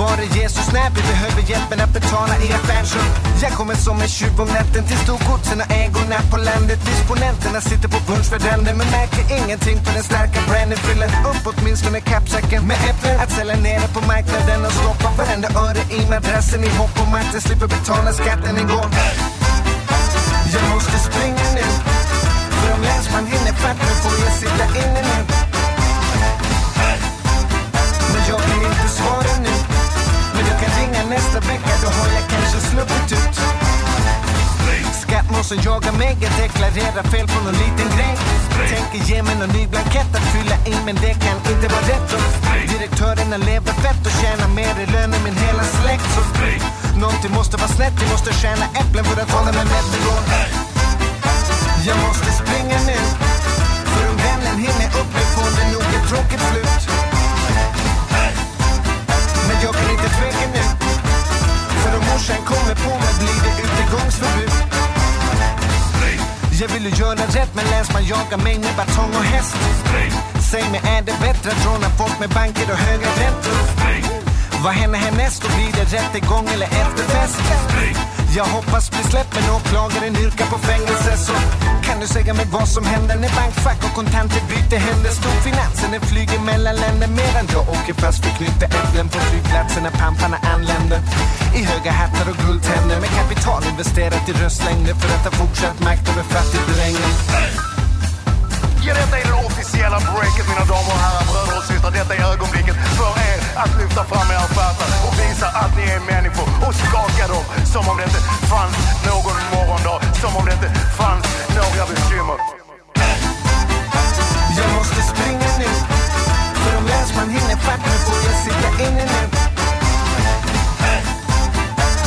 [0.00, 3.10] Var är Jesus när vi behöver hjälpen att betala i affärsrum?
[3.42, 6.78] Jag kommer som en tjuv om natten till storgodsen och ägorna på landet.
[6.90, 10.78] Disponenterna sitter på punschvärden men märker ingenting på den starka branden.
[10.86, 15.82] Fyller upp åtminstone kappsäcken med äpplen Att sälja nere på marknaden och stoppa varenda öre
[15.98, 18.88] i madrassen i hopp om att jag slipper betala skatten igår
[20.54, 21.66] Jag måste springa nu
[22.64, 25.43] för om länsman hinner fatt får jag sitta inne nu.
[30.78, 33.36] Ringa nästa vecka, då har jag kanske sluppit ut.
[35.04, 38.14] Skattmåsen jagar mig, jag deklarerar fel på någon liten grej.
[38.74, 42.08] Tänker ge mig någon ny blankett att fylla in men det kan inte vara rätt.
[42.72, 46.08] Direktörerna lever fett och tjänar mer i lön än min hela släkt.
[46.14, 46.20] Så
[47.00, 50.22] Någonting måste vara snett, vi måste tjäna äpplen för att hålla mig mätt igår
[51.86, 52.98] Jag måste springa nu
[53.92, 57.03] För om vännen hinner upp mig får det nog ett tråkigt slut.
[62.14, 64.50] Morsan kommer på mig blir det utegångsförbud
[66.60, 69.56] Jag vill ju göra rätt men länsman jagar mig med batong och häst
[70.50, 73.58] Säg mig är det bättre att råna folk med banker och höga räntor?
[74.64, 75.42] Vad händer härnäst?
[75.42, 77.40] Då blir det rättegång eller efterfest?
[78.36, 81.32] Jag hoppas bli släppt men åklagaren yrkar på fängelse så
[81.86, 85.10] kan du säga mig vad som händer när bankfack och kontanter byter händer?
[85.10, 89.90] Storfinansen den flyger mellan länder medan jag åker fast för knyta äpplen på flygplatsen när
[89.90, 91.00] pamparna anländer.
[91.58, 96.04] I höga hattar och guldtänder med kapital investerat i röstlängder för att ha fortsatt makt
[96.10, 97.10] över fattigdrängen.
[98.86, 101.90] Ja, detta är det officiella breaket mina damer och herrar, bröder och systrar.
[101.98, 102.53] Detta är ögonblicket
[103.62, 106.48] att lyfta fram era stjärtar och visa att ni är människor.
[106.66, 108.22] Och skaka dem som om det inte
[108.52, 108.76] fanns
[109.10, 110.70] någon morgondag, som om det inte
[111.00, 111.26] fanns
[111.58, 112.38] några bekymmer.
[114.58, 115.70] Jag måste springa nu
[116.62, 119.22] För om länsman hinner fatt mig får jag sitta inne nu.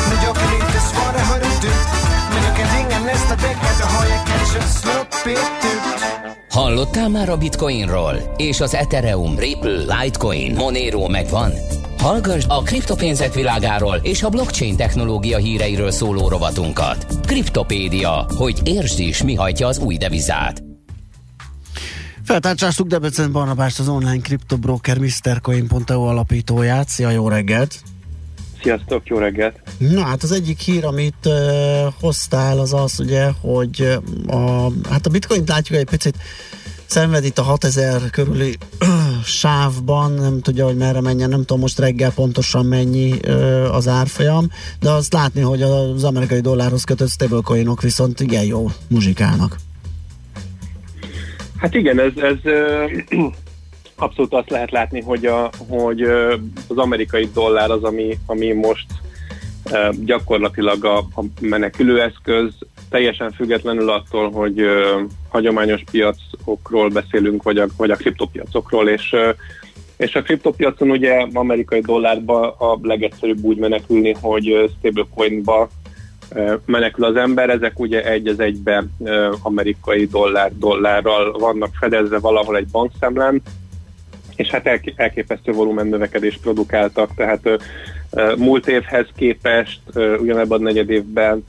[0.09, 1.71] Men jag kan inte svara hörru du?
[2.33, 5.56] Men jag kan ringa nästa vecka Då har jag kanske sluppit.
[6.67, 8.33] Hallottál már a Bitcoinról?
[8.37, 11.51] És az Ethereum, Ripple, Litecoin, Monero megvan?
[11.97, 17.05] Hallgass a kriptopénzek világáról és a blockchain technológia híreiről szóló rovatunkat.
[17.25, 20.63] Kriptopédia, hogy értsd is, mi hajtja az új devizát.
[22.23, 26.89] Feltárcsáztuk Debrecen Barnabást, az online kriptobroker MrCoin.eu alapítóját.
[26.89, 27.79] Szia, jó reggelt!
[28.67, 29.59] Sziasztok, jó reggelt!
[29.77, 31.33] Na hát az egyik hír, amit uh,
[31.99, 36.15] hoztál, az az ugye, hogy a, hát a bitcoin látjuk egy picit
[36.85, 38.57] szenved itt a 6000 körüli
[39.41, 44.49] sávban, nem tudja, hogy merre menjen, nem tudom most reggel pontosan mennyi uh, az árfolyam,
[44.79, 49.55] de azt látni, hogy az amerikai dollárhoz kötött stablecoinok viszont igen jó muzsikálnak.
[51.57, 52.51] Hát igen, ez, ez
[53.97, 56.01] abszolút azt lehet látni, hogy, a, hogy
[56.67, 58.85] az amerikai dollár az, ami, ami most
[60.05, 62.53] gyakorlatilag a, a menekülőeszköz,
[62.89, 64.65] teljesen függetlenül attól, hogy
[65.29, 69.15] hagyományos piacokról beszélünk, vagy a, vagy a kriptopiacokról, és,
[69.97, 75.69] és a kriptopiacon ugye amerikai dollárba a legegyszerűbb úgy menekülni, hogy stablecoinba
[76.65, 78.85] menekül az ember, ezek ugye egy az egybe
[79.41, 83.41] amerikai dollár dollárral vannak fedezve valahol egy bankszámlán,
[84.37, 87.41] és hát elképesztő volumen növekedést produkáltak, tehát
[88.37, 91.43] múlt évhez képest ugyanebben a negyed évben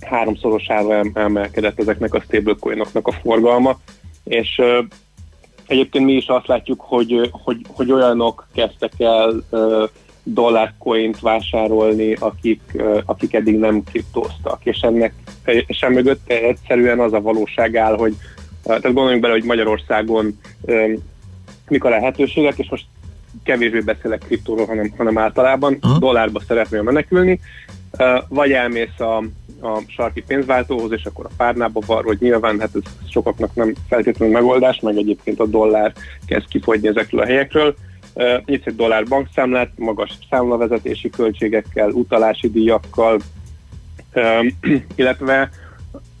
[0.00, 3.78] háromszorosára emelkedett ezeknek a stablecoinoknak a forgalma,
[4.24, 4.62] és
[5.66, 9.44] egyébként mi is azt látjuk, hogy, hogy, hogy olyanok kezdtek el
[10.22, 15.14] dollárcoint vásárolni, akik, akik eddig nem kriptóztak, és ennek
[15.68, 18.14] sem mögött egyszerűen az a valóság áll, hogy
[18.62, 20.38] tehát gondoljunk bele, hogy Magyarországon
[21.68, 22.86] mik a lehetőségek, és most
[23.42, 25.98] kevésbé beszélek kriptóról, hanem, hanem általában Aha.
[25.98, 27.40] dollárba szeretnél menekülni,
[28.28, 29.16] vagy elmész a,
[29.60, 34.34] a sarki pénzváltóhoz, és akkor a párnába var, hogy nyilván hát ez sokaknak nem feltétlenül
[34.34, 35.92] megoldás, meg egyébként a dollár
[36.26, 37.74] kezd kifogyni ezekről a helyekről.
[38.44, 43.20] Nyitsz egy dollár bankszámlát, magas számlavezetési költségekkel, utalási díjakkal,
[44.96, 45.50] illetve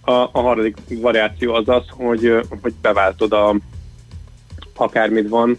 [0.00, 3.56] a, a harmadik variáció az az, hogy, hogy beváltod a,
[4.76, 5.58] akármit van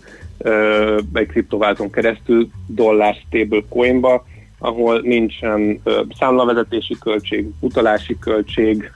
[1.13, 4.25] egy kriptoválton keresztül dollár stable coinba,
[4.59, 5.81] ahol nincsen
[6.19, 8.91] számlavezetési költség, utalási költség,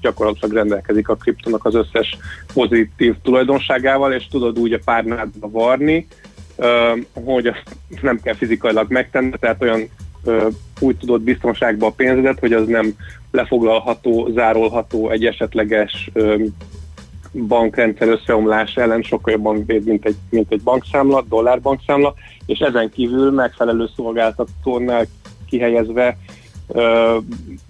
[0.00, 2.16] gyakorlatilag rendelkezik a kriptonak az összes
[2.54, 6.06] pozitív tulajdonságával, és tudod úgy a párnádba varni,
[7.24, 9.88] hogy azt nem kell fizikailag megtenni, tehát olyan
[10.80, 12.94] úgy tudod biztonságba a pénzedet, hogy az nem
[13.30, 16.10] lefoglalható, zárolható egy esetleges
[17.34, 22.14] bankrendszer összeomlás ellen sokkal jobban véd, mint egy, mint egy bankszámla, dollárbankszámla,
[22.46, 25.06] és ezen kívül megfelelő szolgáltatónál
[25.48, 26.16] kihelyezve
[26.68, 27.16] ö,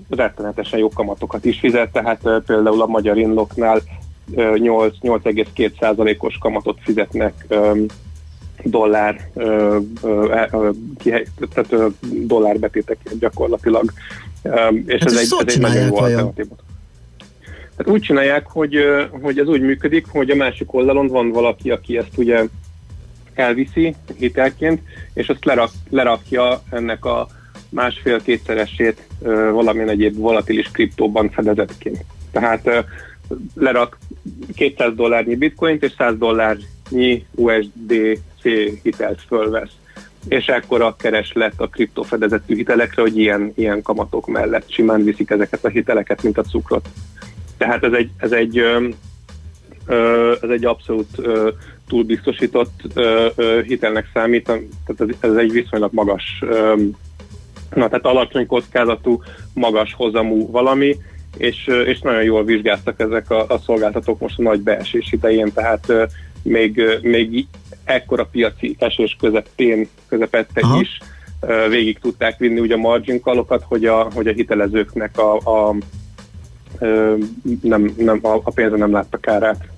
[0.09, 3.83] rettenetesen jó kamatokat is fizet, tehát ö, például a magyar inloknál
[4.33, 7.73] 8,2%-os kamatot fizetnek ö,
[8.63, 13.93] dollár ö, ö, ö, kihely, tehát ö, dollárbetétek gyakorlatilag,
[14.43, 16.55] és hát ez, ez, egy, ez egy nagyon jó alternatíva.
[17.77, 18.77] Hát úgy csinálják, hogy,
[19.11, 22.45] hogy ez úgy működik, hogy a másik oldalon van valaki, aki ezt ugye
[23.35, 24.81] elviszi hitelként,
[25.15, 27.29] és azt lerak, lerakja ennek a
[27.69, 29.07] másfél-kétszeresét
[29.53, 32.05] valamilyen egyéb volatilis kriptóban fedezetként.
[32.33, 32.85] Tehát
[33.55, 33.99] lerak
[34.55, 38.43] 200 dollárnyi bitcoint és 100 dollárnyi USDC
[38.83, 39.73] hitelt fölvesz.
[40.29, 45.65] És ekkor a kereslet a kriptofedezetű hitelekre, hogy ilyen, ilyen kamatok mellett simán viszik ezeket
[45.65, 46.89] a hiteleket, mint a cukrot.
[47.57, 48.59] Tehát ez egy, ez egy,
[50.43, 51.09] ez egy abszolút
[51.89, 53.01] túlbiztosított
[53.67, 56.39] hitelnek számít, tehát ez egy viszonylag magas,
[57.75, 59.23] na tehát alacsony kockázatú,
[59.53, 60.97] magas hozamú valami,
[61.37, 65.93] és, és nagyon jól vizsgáztak ezek a, a szolgáltatók most a nagy beesés idején, tehát
[66.43, 67.47] még, még
[67.85, 70.81] ekkora piaci esés közepén, közepette Aha.
[70.81, 70.99] is
[71.69, 75.75] végig tudták vinni ugye a margin kalokat, hogy a, hogy a hitelezőknek a, a
[77.61, 79.73] nem, nem, a, pénze nem látta kárát.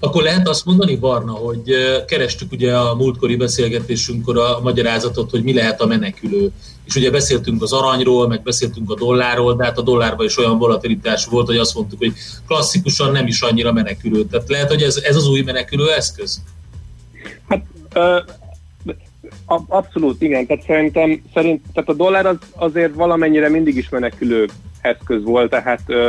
[0.00, 1.72] Akkor lehet azt mondani, Barna, hogy
[2.06, 6.50] kerestük ugye a múltkori beszélgetésünkkor a magyarázatot, hogy mi lehet a menekülő.
[6.84, 10.58] És ugye beszéltünk az aranyról, meg beszéltünk a dollárról, de hát a dollárban is olyan
[10.58, 12.12] volatilitás volt, hogy azt mondtuk, hogy
[12.46, 14.24] klasszikusan nem is annyira menekülő.
[14.24, 16.40] Tehát lehet, hogy ez, ez az új menekülő eszköz?
[17.48, 17.64] Hát
[19.68, 20.46] abszolút, igen.
[20.46, 24.48] Tehát szerintem szerint, tehát a dollár az azért valamennyire mindig is menekülő
[24.80, 26.08] eszköz volt, tehát ö,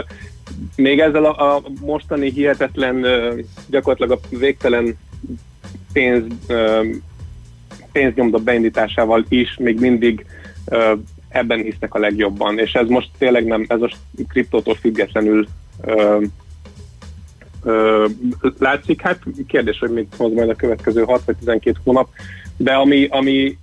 [0.75, 3.39] még ezzel a, a mostani hihetetlen, ö,
[3.69, 4.97] gyakorlatilag a végtelen
[5.93, 6.85] pénz, ö,
[7.91, 10.25] pénznyomda beindításával is még mindig
[10.65, 10.93] ö,
[11.29, 13.89] ebben hisznek a legjobban, és ez most tényleg nem, ez a
[14.27, 15.47] kriptótól függetlenül
[15.81, 16.23] ö,
[17.63, 18.05] ö,
[18.57, 19.01] látszik.
[19.01, 22.09] Hát kérdés, hogy mit hoz majd a következő 6 vagy 12 hónap,
[22.61, 23.57] de ami, ami,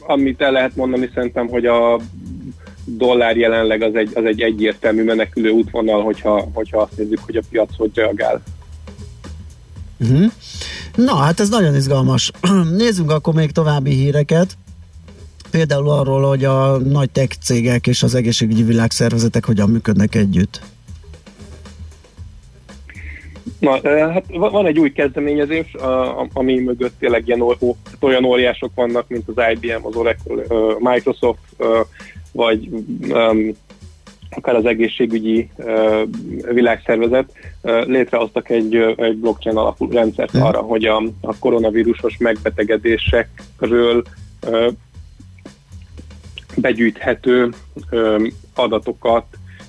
[0.00, 2.00] amit el lehet mondani szerintem, hogy a
[2.84, 7.42] dollár jelenleg az egy, az egy egyértelmű menekülő útvonal, hogyha, hogyha azt nézzük, hogy a
[7.50, 8.42] piac hogy reagál.
[10.00, 10.32] Uh-huh.
[10.94, 12.30] Na, hát ez nagyon izgalmas.
[12.76, 14.56] Nézzünk akkor még további híreket.
[15.50, 20.60] Például arról, hogy a nagy tech cégek és az egészségügyi világszervezetek hogyan működnek együtt.
[23.58, 23.80] Na,
[24.12, 25.76] hát van egy új kezdeményezés,
[26.32, 27.44] ami mögött tényleg ilyen
[28.00, 30.44] olyan óriások vannak, mint az IBM, az Oracle,
[30.78, 31.40] Microsoft,
[32.32, 32.70] vagy
[34.30, 35.50] akár az egészségügyi
[36.52, 44.04] világszervezet létrehoztak egy, egy blockchain alapú rendszert arra, hogy a, a koronavírusos megbetegedésekről
[46.56, 47.52] begyűjthető
[48.54, 49.24] adatokat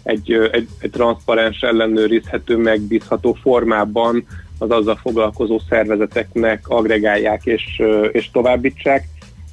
[0.08, 4.26] egy, egy, egy transzparens, ellenőrizhető, megbízható formában
[4.58, 7.82] az azzal foglalkozó szervezeteknek agregálják és,
[8.12, 9.08] és továbbítsák,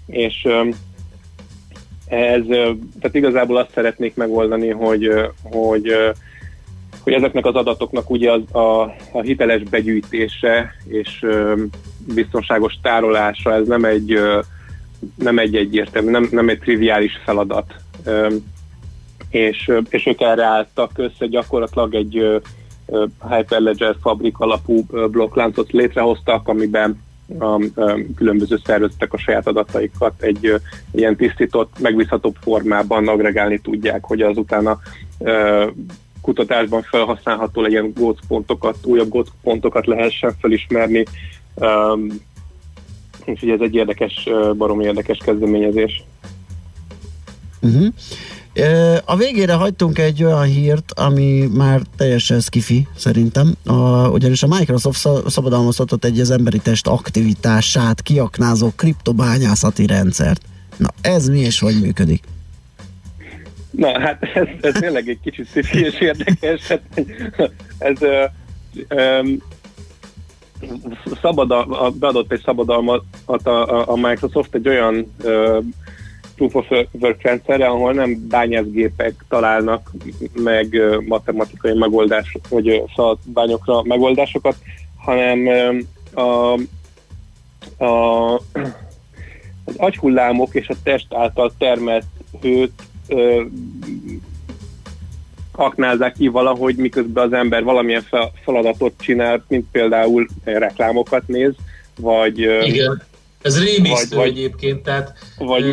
[0.06, 0.48] és
[2.06, 2.44] ez,
[3.00, 5.10] tehát igazából azt szeretnék megoldani, hogy,
[5.42, 5.92] hogy,
[7.02, 8.82] hogy ezeknek az adatoknak ugye az, a,
[9.12, 11.26] a hiteles begyűjtése és
[12.14, 14.18] biztonságos tárolása, ez nem egy,
[15.16, 17.74] nem egy egyértelmű, nem, nem egy triviális feladat.
[19.34, 22.40] És, és ők erre álltak össze, gyakorlatilag egy
[23.28, 27.02] Hyperledger fabrik alapú blokkláncot létrehoztak, amiben
[27.38, 30.60] a, a különböző szervezetek a saját adataikat egy,
[30.92, 34.78] ilyen tisztított, megbízhatóbb formában agregálni tudják, hogy az utána
[35.18, 35.66] e,
[36.20, 41.04] kutatásban felhasználható legyen gócpontokat, újabb gócpontokat lehessen felismerni.
[43.26, 46.04] Úgyhogy ez egy érdekes, baromi érdekes kezdeményezés.
[47.62, 47.86] Uh-huh.
[49.04, 55.08] A végére hagytunk egy olyan hírt, ami már teljesen skifi, szerintem, a, ugyanis a Microsoft
[55.26, 60.42] szabadalmaztatott egy az emberi test aktivitását kiaknázó kriptobányászati rendszert.
[60.76, 62.22] Na, ez mi és hogy működik?
[63.70, 66.66] Na, hát ez, ez tényleg egy kicsit szifi és érdekes.
[66.66, 66.82] Hát,
[67.78, 67.98] ez
[68.90, 69.42] um,
[71.20, 75.64] szabadal, beadott egy szabadalmat a, a, a Microsoft egy olyan uh,
[76.34, 79.90] proof of work rendszerre, ahol nem bányászgépek találnak
[80.34, 84.56] meg matematikai megoldás, vagy szabványokra megoldásokat,
[84.96, 85.48] hanem
[86.14, 86.20] a,
[87.84, 88.34] a,
[89.64, 92.04] az agyhullámok és a test által termelt
[92.40, 93.42] hőt ö,
[95.52, 98.04] aknázzák ki valahogy, miközben az ember valamilyen
[98.44, 101.52] feladatot csinál, mint például reklámokat néz,
[102.00, 103.02] vagy, Igen.
[103.44, 105.64] Ez rémisztő vagy, egyébként, tehát vagy,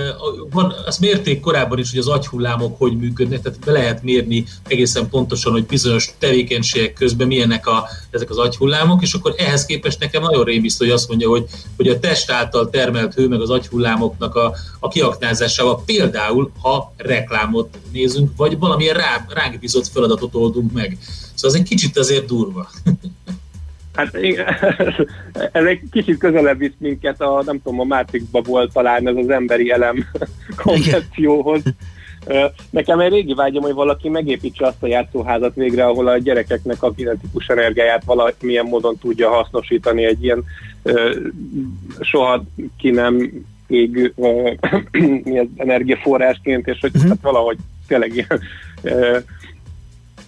[0.49, 5.09] van, azt mérték korábban is, hogy az agyhullámok hogy működnek, tehát be lehet mérni egészen
[5.09, 10.21] pontosan, hogy bizonyos tevékenységek közben milyenek a, ezek az agyhullámok, és akkor ehhez képest nekem
[10.21, 11.45] nagyon rémisztő, hogy azt mondja, hogy,
[11.75, 17.77] hogy a test által termelt hő meg az agyhullámoknak a, a kiaknázásával például, ha reklámot
[17.91, 20.97] nézünk, vagy valamilyen rá, ránk bizott feladatot oldunk meg.
[21.33, 22.69] Szóval ez egy kicsit azért durva.
[23.93, 24.15] Hát
[25.51, 29.29] ez egy kicsit közelebb visz minket a, nem tudom, a Matrixba volt talán ez az
[29.29, 30.05] emberi elem
[30.63, 31.61] koncepcióhoz.
[32.69, 36.91] Nekem egy régi vágyam, hogy valaki megépítse azt a játszóházat végre, ahol a gyerekeknek a
[36.91, 40.43] kinetikus energiáját valamilyen módon tudja hasznosítani egy ilyen
[41.99, 42.43] soha
[42.77, 44.13] ki nem ég
[45.23, 47.09] mi az energiaforrásként, és hogy uh-huh.
[47.09, 47.57] hát valahogy
[47.87, 48.41] tényleg ilyen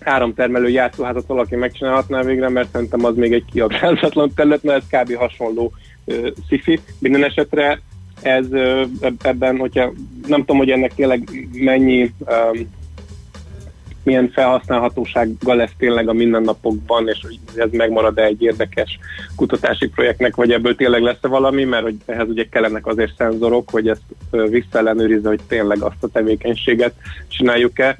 [0.04, 5.16] áramtermelő játszóházat valaki megcsinálhatná végre, mert szerintem az még egy kiaknázatlan terület, mert ez kb.
[5.16, 5.74] hasonló
[6.06, 6.80] uh, sci-fi.
[7.00, 7.82] Minden esetre
[8.22, 8.88] ez uh,
[9.22, 9.94] ebben, hogyha
[10.28, 12.70] nem tudom, hogy ennek tényleg mennyi um,
[14.04, 19.00] milyen felhasználhatósággal lesz tényleg a mindennapokban, és hogy ez megmarad-e egy érdekes
[19.36, 23.88] kutatási projektnek, vagy ebből tényleg lesz-e valami, mert hogy ehhez ugye kellenek azért szenzorok, hogy
[23.88, 24.02] ezt
[24.50, 26.94] visszaellenőrizze, hogy tényleg azt a tevékenységet
[27.28, 27.98] csináljuk-e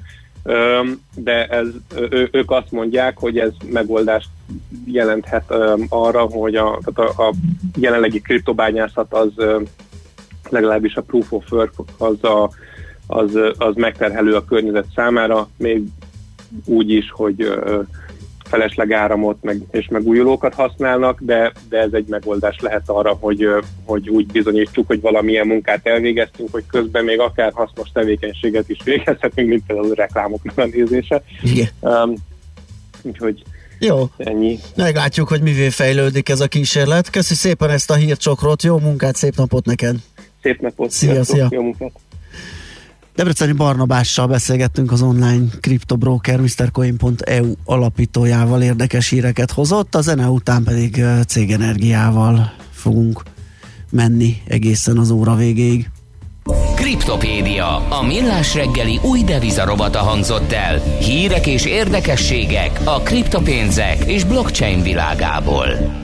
[1.14, 1.66] de ez,
[2.10, 4.28] ő, ők azt mondják, hogy ez megoldást
[4.86, 5.54] jelenthet
[5.88, 7.32] arra, hogy a, a, a
[7.76, 9.30] jelenlegi kriptobányászat az
[10.48, 12.50] legalábbis a proof of work az, a,
[13.06, 15.82] az, az megterhelő a környezet számára, még
[16.64, 17.52] úgy is, hogy
[18.54, 23.48] felesleg áramot meg, és megújulókat használnak, de, de ez egy megoldás lehet arra, hogy,
[23.84, 29.48] hogy úgy bizonyítsuk, hogy valamilyen munkát elvégeztünk, hogy közben még akár hasznos tevékenységet is végezhetünk,
[29.48, 31.22] mint például a reklámoknak a nézése.
[31.42, 31.68] Igen.
[31.80, 32.14] Um,
[33.02, 33.42] úgyhogy
[33.78, 34.04] jó.
[34.16, 34.58] Ennyi.
[34.76, 37.10] Meglátjuk, hogy mivé fejlődik ez a kísérlet.
[37.10, 39.96] Köszi szépen ezt a hírcsokrot, jó munkát, szép napot neked!
[40.42, 40.90] Szép napot!
[40.90, 41.48] Szia, szia!
[41.50, 41.92] Jó munkát!
[43.14, 51.04] Debreceni Barnabással beszélgettünk az online kriptobroker MrCoin.eu alapítójával érdekes híreket hozott, a zene után pedig
[51.26, 53.22] cégenergiával fogunk
[53.90, 55.90] menni egészen az óra végéig.
[56.74, 60.78] Kriptopédia, a millás reggeli új devizarovata hangzott el.
[61.00, 66.03] Hírek és érdekességek a kriptopénzek és blockchain világából.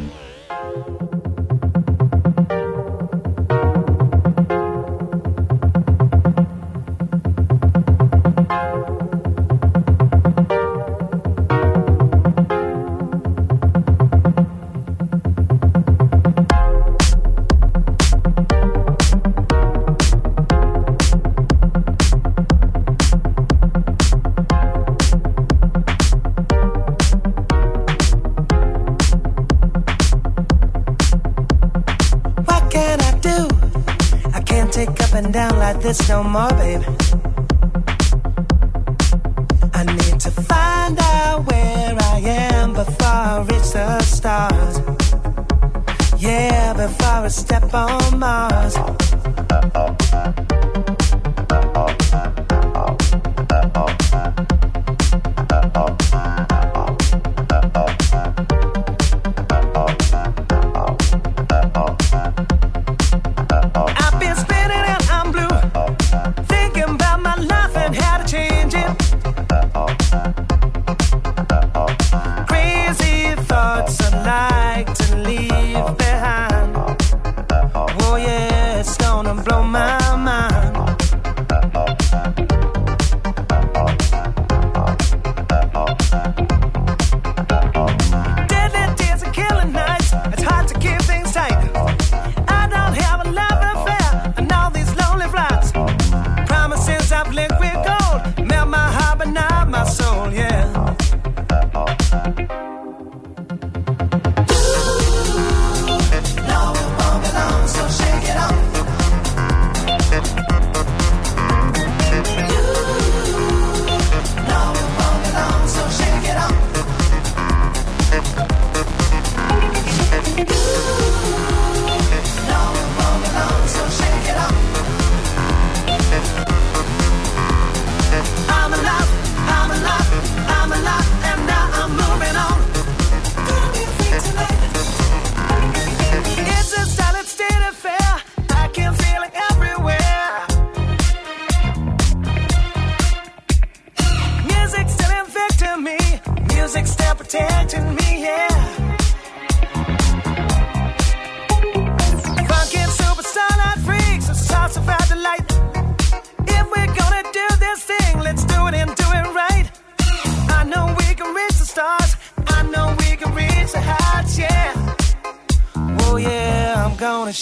[35.82, 36.82] There's this no more, babe.
[39.72, 44.78] I need to find out where I am before I reach the stars.
[46.18, 48.76] Yeah, before I step on Mars.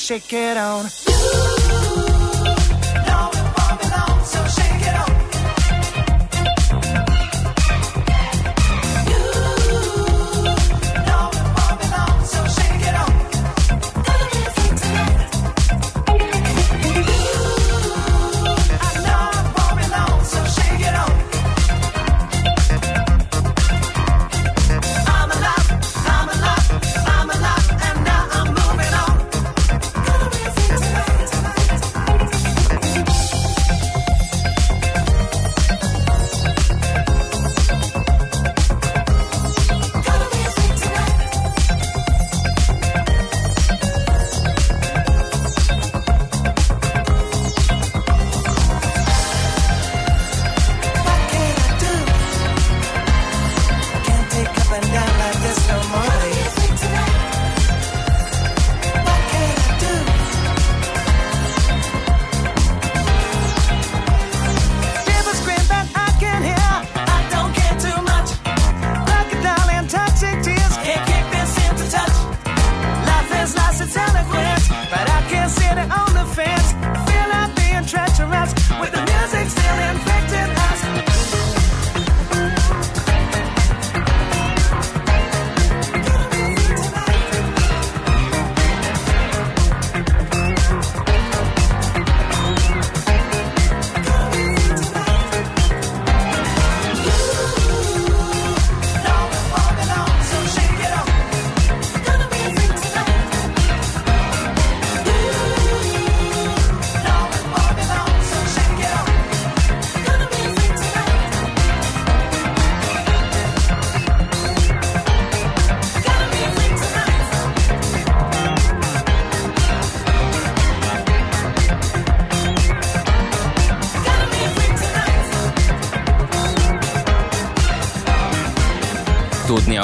[0.09, 0.87] shake it on.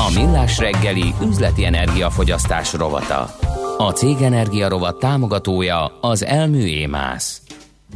[0.00, 3.36] A Millás reggeli üzleti energiafogyasztás rovata.
[3.76, 7.40] A Cégenergia rovat támogatója az Elmű Émász.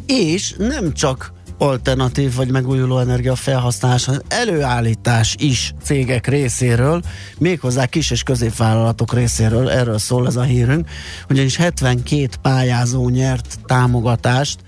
[0.07, 7.03] És nem csak alternatív vagy megújuló energia felhasználás, hanem előállítás is cégek részéről,
[7.39, 10.89] méghozzá kis és középvállalatok részéről, erről szól ez a hírünk,
[11.31, 14.59] ugyanis 72 pályázó nyert támogatást,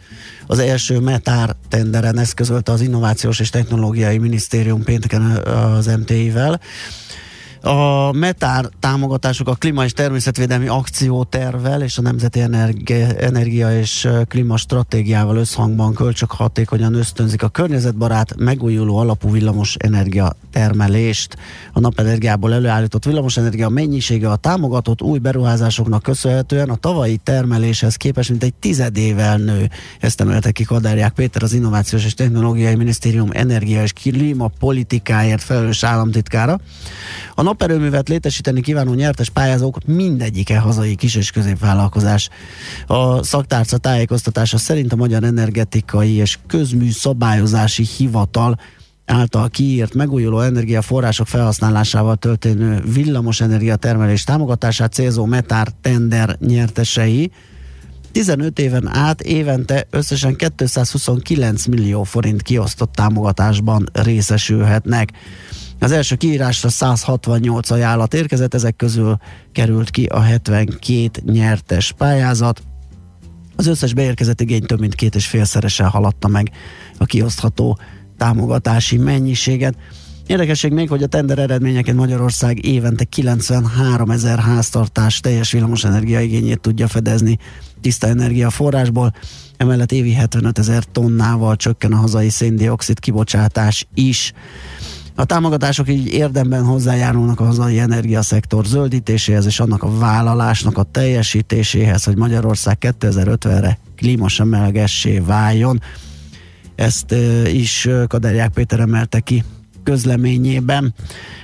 [0.47, 6.61] az első Metár tenderen eszközölte az Innovációs és Technológiai Minisztérium pénteken az MTI-vel.
[7.61, 15.37] A METÁR támogatások a klíma és természetvédelmi akciótervel és a Nemzeti Energia, Energia és Klímastratégiával
[15.37, 21.37] összhangban kölcsök hatékonyan ösztönzik a környezetbarát, megújuló alapú villamos energia termelést.
[21.73, 28.43] A napenergiából előállított villamosenergia mennyisége a támogatott új beruházásoknak köszönhetően a tavalyi termeléshez képest mint
[28.43, 29.71] egy tizedével nő.
[30.01, 35.85] Ezt emelte ki Kadárják Péter, az Innovációs és Technológiai Minisztérium energia és klíma politikáért felelős
[35.85, 36.61] államtitkára.
[37.35, 42.29] A naperőművet létesíteni kívánó nyertes pályázók mindegyike hazai kis- és középvállalkozás.
[42.87, 48.59] A szaktárca tájékoztatása szerint a Magyar Energetikai és Közmű Szabályozási Hivatal
[49.05, 57.31] által kiírt megújuló energiaforrások felhasználásával történő villamosenergia termelés támogatását célzó Metár tender nyertesei
[58.13, 65.13] 15 éven át évente összesen 229 millió forint kiosztott támogatásban részesülhetnek.
[65.79, 69.17] Az első kiírásra 168 ajánlat érkezett, ezek közül
[69.53, 72.63] került ki a 72 nyertes pályázat.
[73.57, 76.51] Az összes beérkezett igény több mint két és félszeresen haladta meg
[76.99, 77.79] a kiosztható
[78.17, 79.77] támogatási mennyiséget.
[80.27, 86.89] Érdekesség még, hogy a tender eredményeként Magyarország évente 93 ezer háztartás teljes villamosenergia igényét tudja
[86.89, 87.39] fedezni
[87.81, 89.15] tiszta energiaforrásból,
[89.57, 94.33] emellett évi 75 ezer tonnával csökken a hazai széndiokszid kibocsátás is.
[95.19, 102.05] A támogatások így érdemben hozzájárulnak a hazai energiaszektor zöldítéséhez és annak a vállalásnak a teljesítéséhez,
[102.05, 105.81] hogy Magyarország 2050-re klímasemlegessé váljon.
[106.75, 107.15] Ezt
[107.53, 109.45] is Kaderják Péter emelte ki
[109.83, 110.95] közleményében.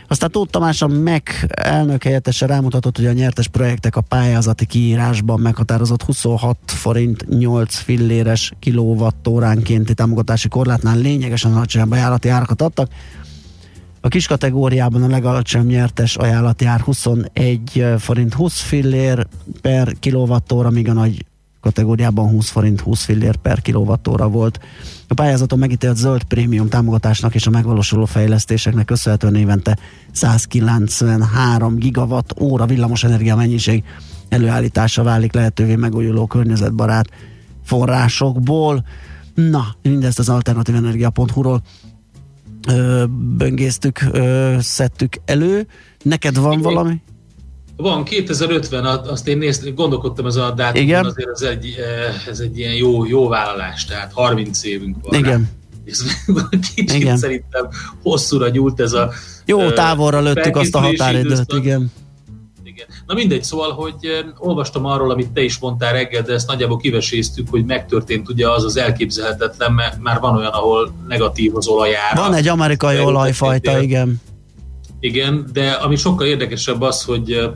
[0.08, 5.40] Aztán Tóth Tamás a MEC elnök helyettese rámutatott, hogy a nyertes projektek a pályázati kiírásban
[5.40, 12.88] meghatározott 26 forint 8 filléres kilovattóránkénti támogatási korlátnál lényegesen alacsonyabb ajánlati árakat adtak.
[14.04, 19.26] A kis kategóriában a legalacsonyabb nyertes ajánlati ár 21 forint 20 fillér
[19.60, 21.24] per kilovattóra, míg a nagy
[21.60, 24.60] kategóriában 20 forint 20 fillér per kilovattóra volt.
[25.08, 29.78] A pályázaton megítélt zöld prémium támogatásnak és a megvalósuló fejlesztéseknek köszönhetően évente
[30.12, 33.84] 193 gigawatt óra villamosenergia mennyiség
[34.28, 37.08] előállítása válik lehetővé megújuló környezetbarát
[37.64, 38.84] forrásokból.
[39.34, 41.62] Na, mindezt az alternatívenergia.hu-ról
[42.68, 43.05] ö,
[43.36, 45.66] böngésztük, ö, szedtük elő.
[46.02, 46.62] Neked van Igen.
[46.62, 47.02] valami?
[47.76, 51.05] Van, 2050, azt én néztem, gondolkodtam ez a dátumon, Igen.
[51.05, 51.76] azért ez egy,
[52.28, 55.39] ez egy ilyen jó, jó vállalás, tehát 30 évünk van Igen.
[55.39, 55.60] Rá.
[55.84, 56.02] Ez
[56.74, 57.16] kicsit igen.
[57.16, 57.68] szerintem
[58.02, 59.12] hosszúra nyúlt ez a...
[59.47, 61.93] Jó távolra lőttük azt a határidőt, igen.
[62.74, 62.86] Igen.
[63.06, 67.48] Na mindegy, szóval, hogy olvastam arról, amit te is mondtál reggel, de ezt nagyjából kiveséztük,
[67.50, 72.20] hogy megtörtént ugye az az elképzelhetetlen, mert már van olyan, ahol negatív az olajára.
[72.20, 74.20] Van egy amerikai olajfajta, igen.
[75.00, 77.50] Igen, de ami sokkal érdekesebb az, hogy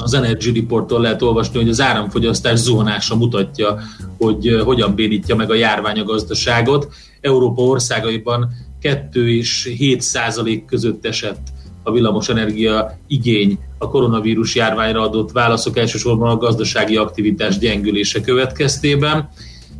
[0.00, 3.78] az Energy Reporttól lehet olvasni, hogy az áramfogyasztás zuhanása mutatja,
[4.18, 6.92] hogy hogyan bénítja meg a járvány a gazdaságot.
[7.20, 11.48] Európa országaiban 2 és 7 százalék között esett
[11.82, 19.28] a villamosenergia igény a koronavírus járványra adott válaszok elsősorban a gazdasági aktivitás gyengülése következtében.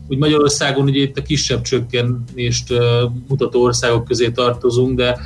[0.09, 2.73] Úgy Magyarországon ugye itt a kisebb csökkenést
[3.29, 5.19] mutató országok közé tartozunk, de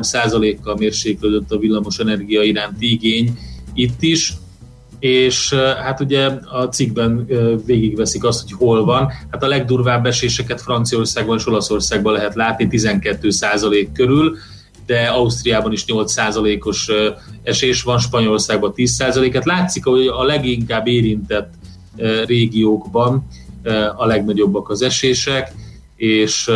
[0.00, 3.38] 3%-kal mérséklődött a villamosenergia iránti igény
[3.74, 4.32] itt is,
[4.98, 7.26] és hát ugye a cikkben
[7.66, 9.08] végigveszik azt, hogy hol van.
[9.30, 14.36] Hát a legdurvább eséseket Franciaországban és Olaszországban lehet látni, 12% körül,
[14.88, 16.90] de Ausztriában is 8%-os
[17.42, 19.30] esés van, Spanyolországban 10%.
[19.34, 21.52] Hát látszik, hogy a leginkább érintett
[22.26, 23.26] régiókban
[23.96, 25.52] a legnagyobbak az esések,
[25.96, 26.50] és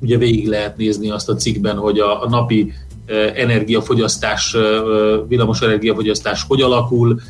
[0.00, 2.72] ugye végig lehet nézni azt a cikkben, hogy a, a napi
[3.34, 4.56] energiafogyasztás,
[5.28, 7.20] villamos energiafogyasztás hogy alakul,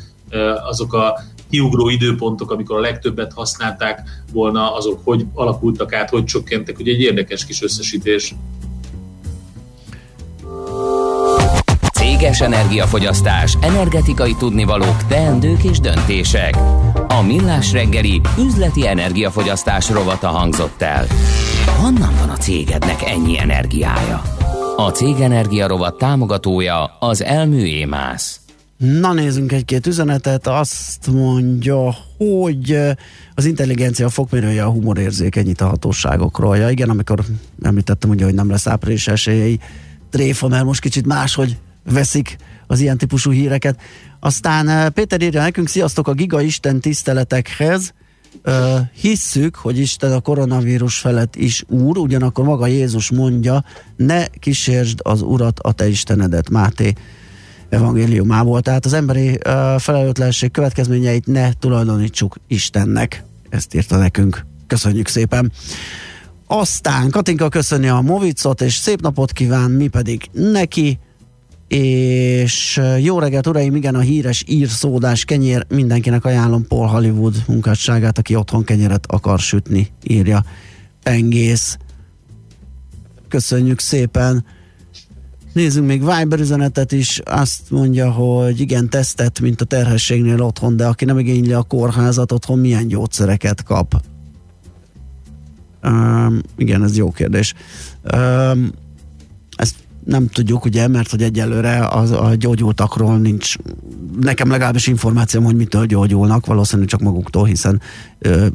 [0.69, 1.19] azok a
[1.49, 4.01] kiugró időpontok, amikor a legtöbbet használták
[4.33, 6.79] volna, azok hogy alakultak át, hogy csökkentek.
[6.79, 8.35] Ugye egy érdekes kis összesítés.
[12.15, 16.55] Céges energiafogyasztás, energetikai tudnivalók, teendők és döntések.
[17.07, 21.05] A Millás reggeli üzleti energiafogyasztás rovata hangzott el.
[21.81, 24.21] Honnan van a cégednek ennyi energiája?
[24.75, 28.39] A Cég Energia rovat támogatója az Elmű Émász.
[28.77, 32.77] Na nézzünk egy-két üzenetet, azt mondja, hogy
[33.33, 36.57] az intelligencia fokmérője a humorérzékenyít a hatóságokról.
[36.57, 37.19] Ja igen, amikor
[37.61, 39.59] említettem ugye, hogy nem lesz április esélyei,
[40.09, 41.57] tréfa, mert most kicsit máshogy
[41.91, 42.35] veszik
[42.67, 43.79] az ilyen típusú híreket.
[44.19, 47.93] Aztán Péter írja nekünk, sziasztok a Giga Isten tiszteletekhez,
[48.43, 53.63] Uh, hisszük, hogy Isten a koronavírus felett is úr, ugyanakkor maga Jézus mondja,
[53.95, 56.93] ne kísérsd az urat, a te Istenedet, Máté
[57.69, 58.61] evangéliumából.
[58.61, 63.23] Tehát az emberi uh, felelőtlenség következményeit ne tulajdonítsuk Istennek.
[63.49, 64.45] Ezt írta nekünk.
[64.67, 65.51] Köszönjük szépen.
[66.47, 70.99] Aztán Katinka köszöni a Movicot, és szép napot kíván, mi pedig neki
[71.67, 78.35] és jó reggelt, uraim, igen, a híres írszódás kenyér, mindenkinek ajánlom Paul Hollywood munkásságát, aki
[78.35, 80.43] otthon kenyeret akar sütni, írja
[81.03, 81.77] Pengész.
[83.27, 84.45] Köszönjük szépen.
[85.53, 90.85] Nézzünk még Viber üzenetet is, azt mondja, hogy igen, tesztet, mint a terhességnél otthon, de
[90.85, 94.01] aki nem igényli a kórházat, otthon milyen gyógyszereket kap?
[95.83, 97.53] Um, igen, ez jó kérdés.
[98.13, 98.71] Um,
[100.05, 103.55] nem tudjuk, ugye, mert hogy egyelőre az, a gyógyultakról nincs
[104.21, 107.81] nekem legalábbis információm, hogy mitől gyógyulnak, valószínűleg csak maguktól, hiszen
[108.19, 108.45] ö,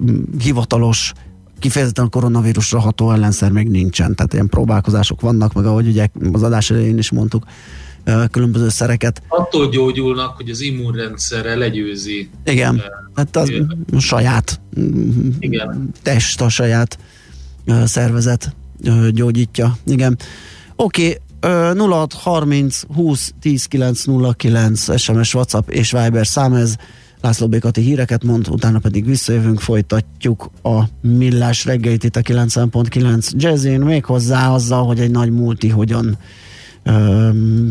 [0.43, 1.12] hivatalos
[1.59, 6.43] kifejezetten a koronavírusra ható ellenszer még nincsen, tehát ilyen próbálkozások vannak, meg ahogy ugye az
[6.43, 7.44] adás elején is mondtuk,
[8.31, 9.22] különböző szereket.
[9.28, 12.31] Attól gyógyulnak, hogy az immunrendszerre legyőzi.
[12.44, 12.82] Igen,
[13.14, 13.52] hát az
[13.93, 14.60] a saját
[15.39, 15.90] Igen.
[16.02, 16.98] test, a saját
[17.85, 18.55] szervezet
[19.12, 19.77] gyógyítja.
[19.86, 20.18] Igen.
[20.77, 26.76] Oké, okay, 0630 20 10 909 SMS, WhatsApp és Viber szám ez.
[27.20, 33.80] László Békati híreket mond, utána pedig visszajövünk, folytatjuk a millás reggelit itt a 9.9 jazzén,
[33.80, 36.18] még hozzá azzal, hogy egy nagy multi hogyan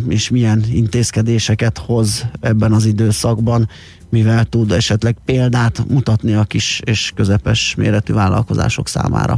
[0.07, 3.69] és milyen intézkedéseket hoz ebben az időszakban,
[4.09, 9.37] mivel tud esetleg példát mutatni a kis és közepes méretű vállalkozások számára.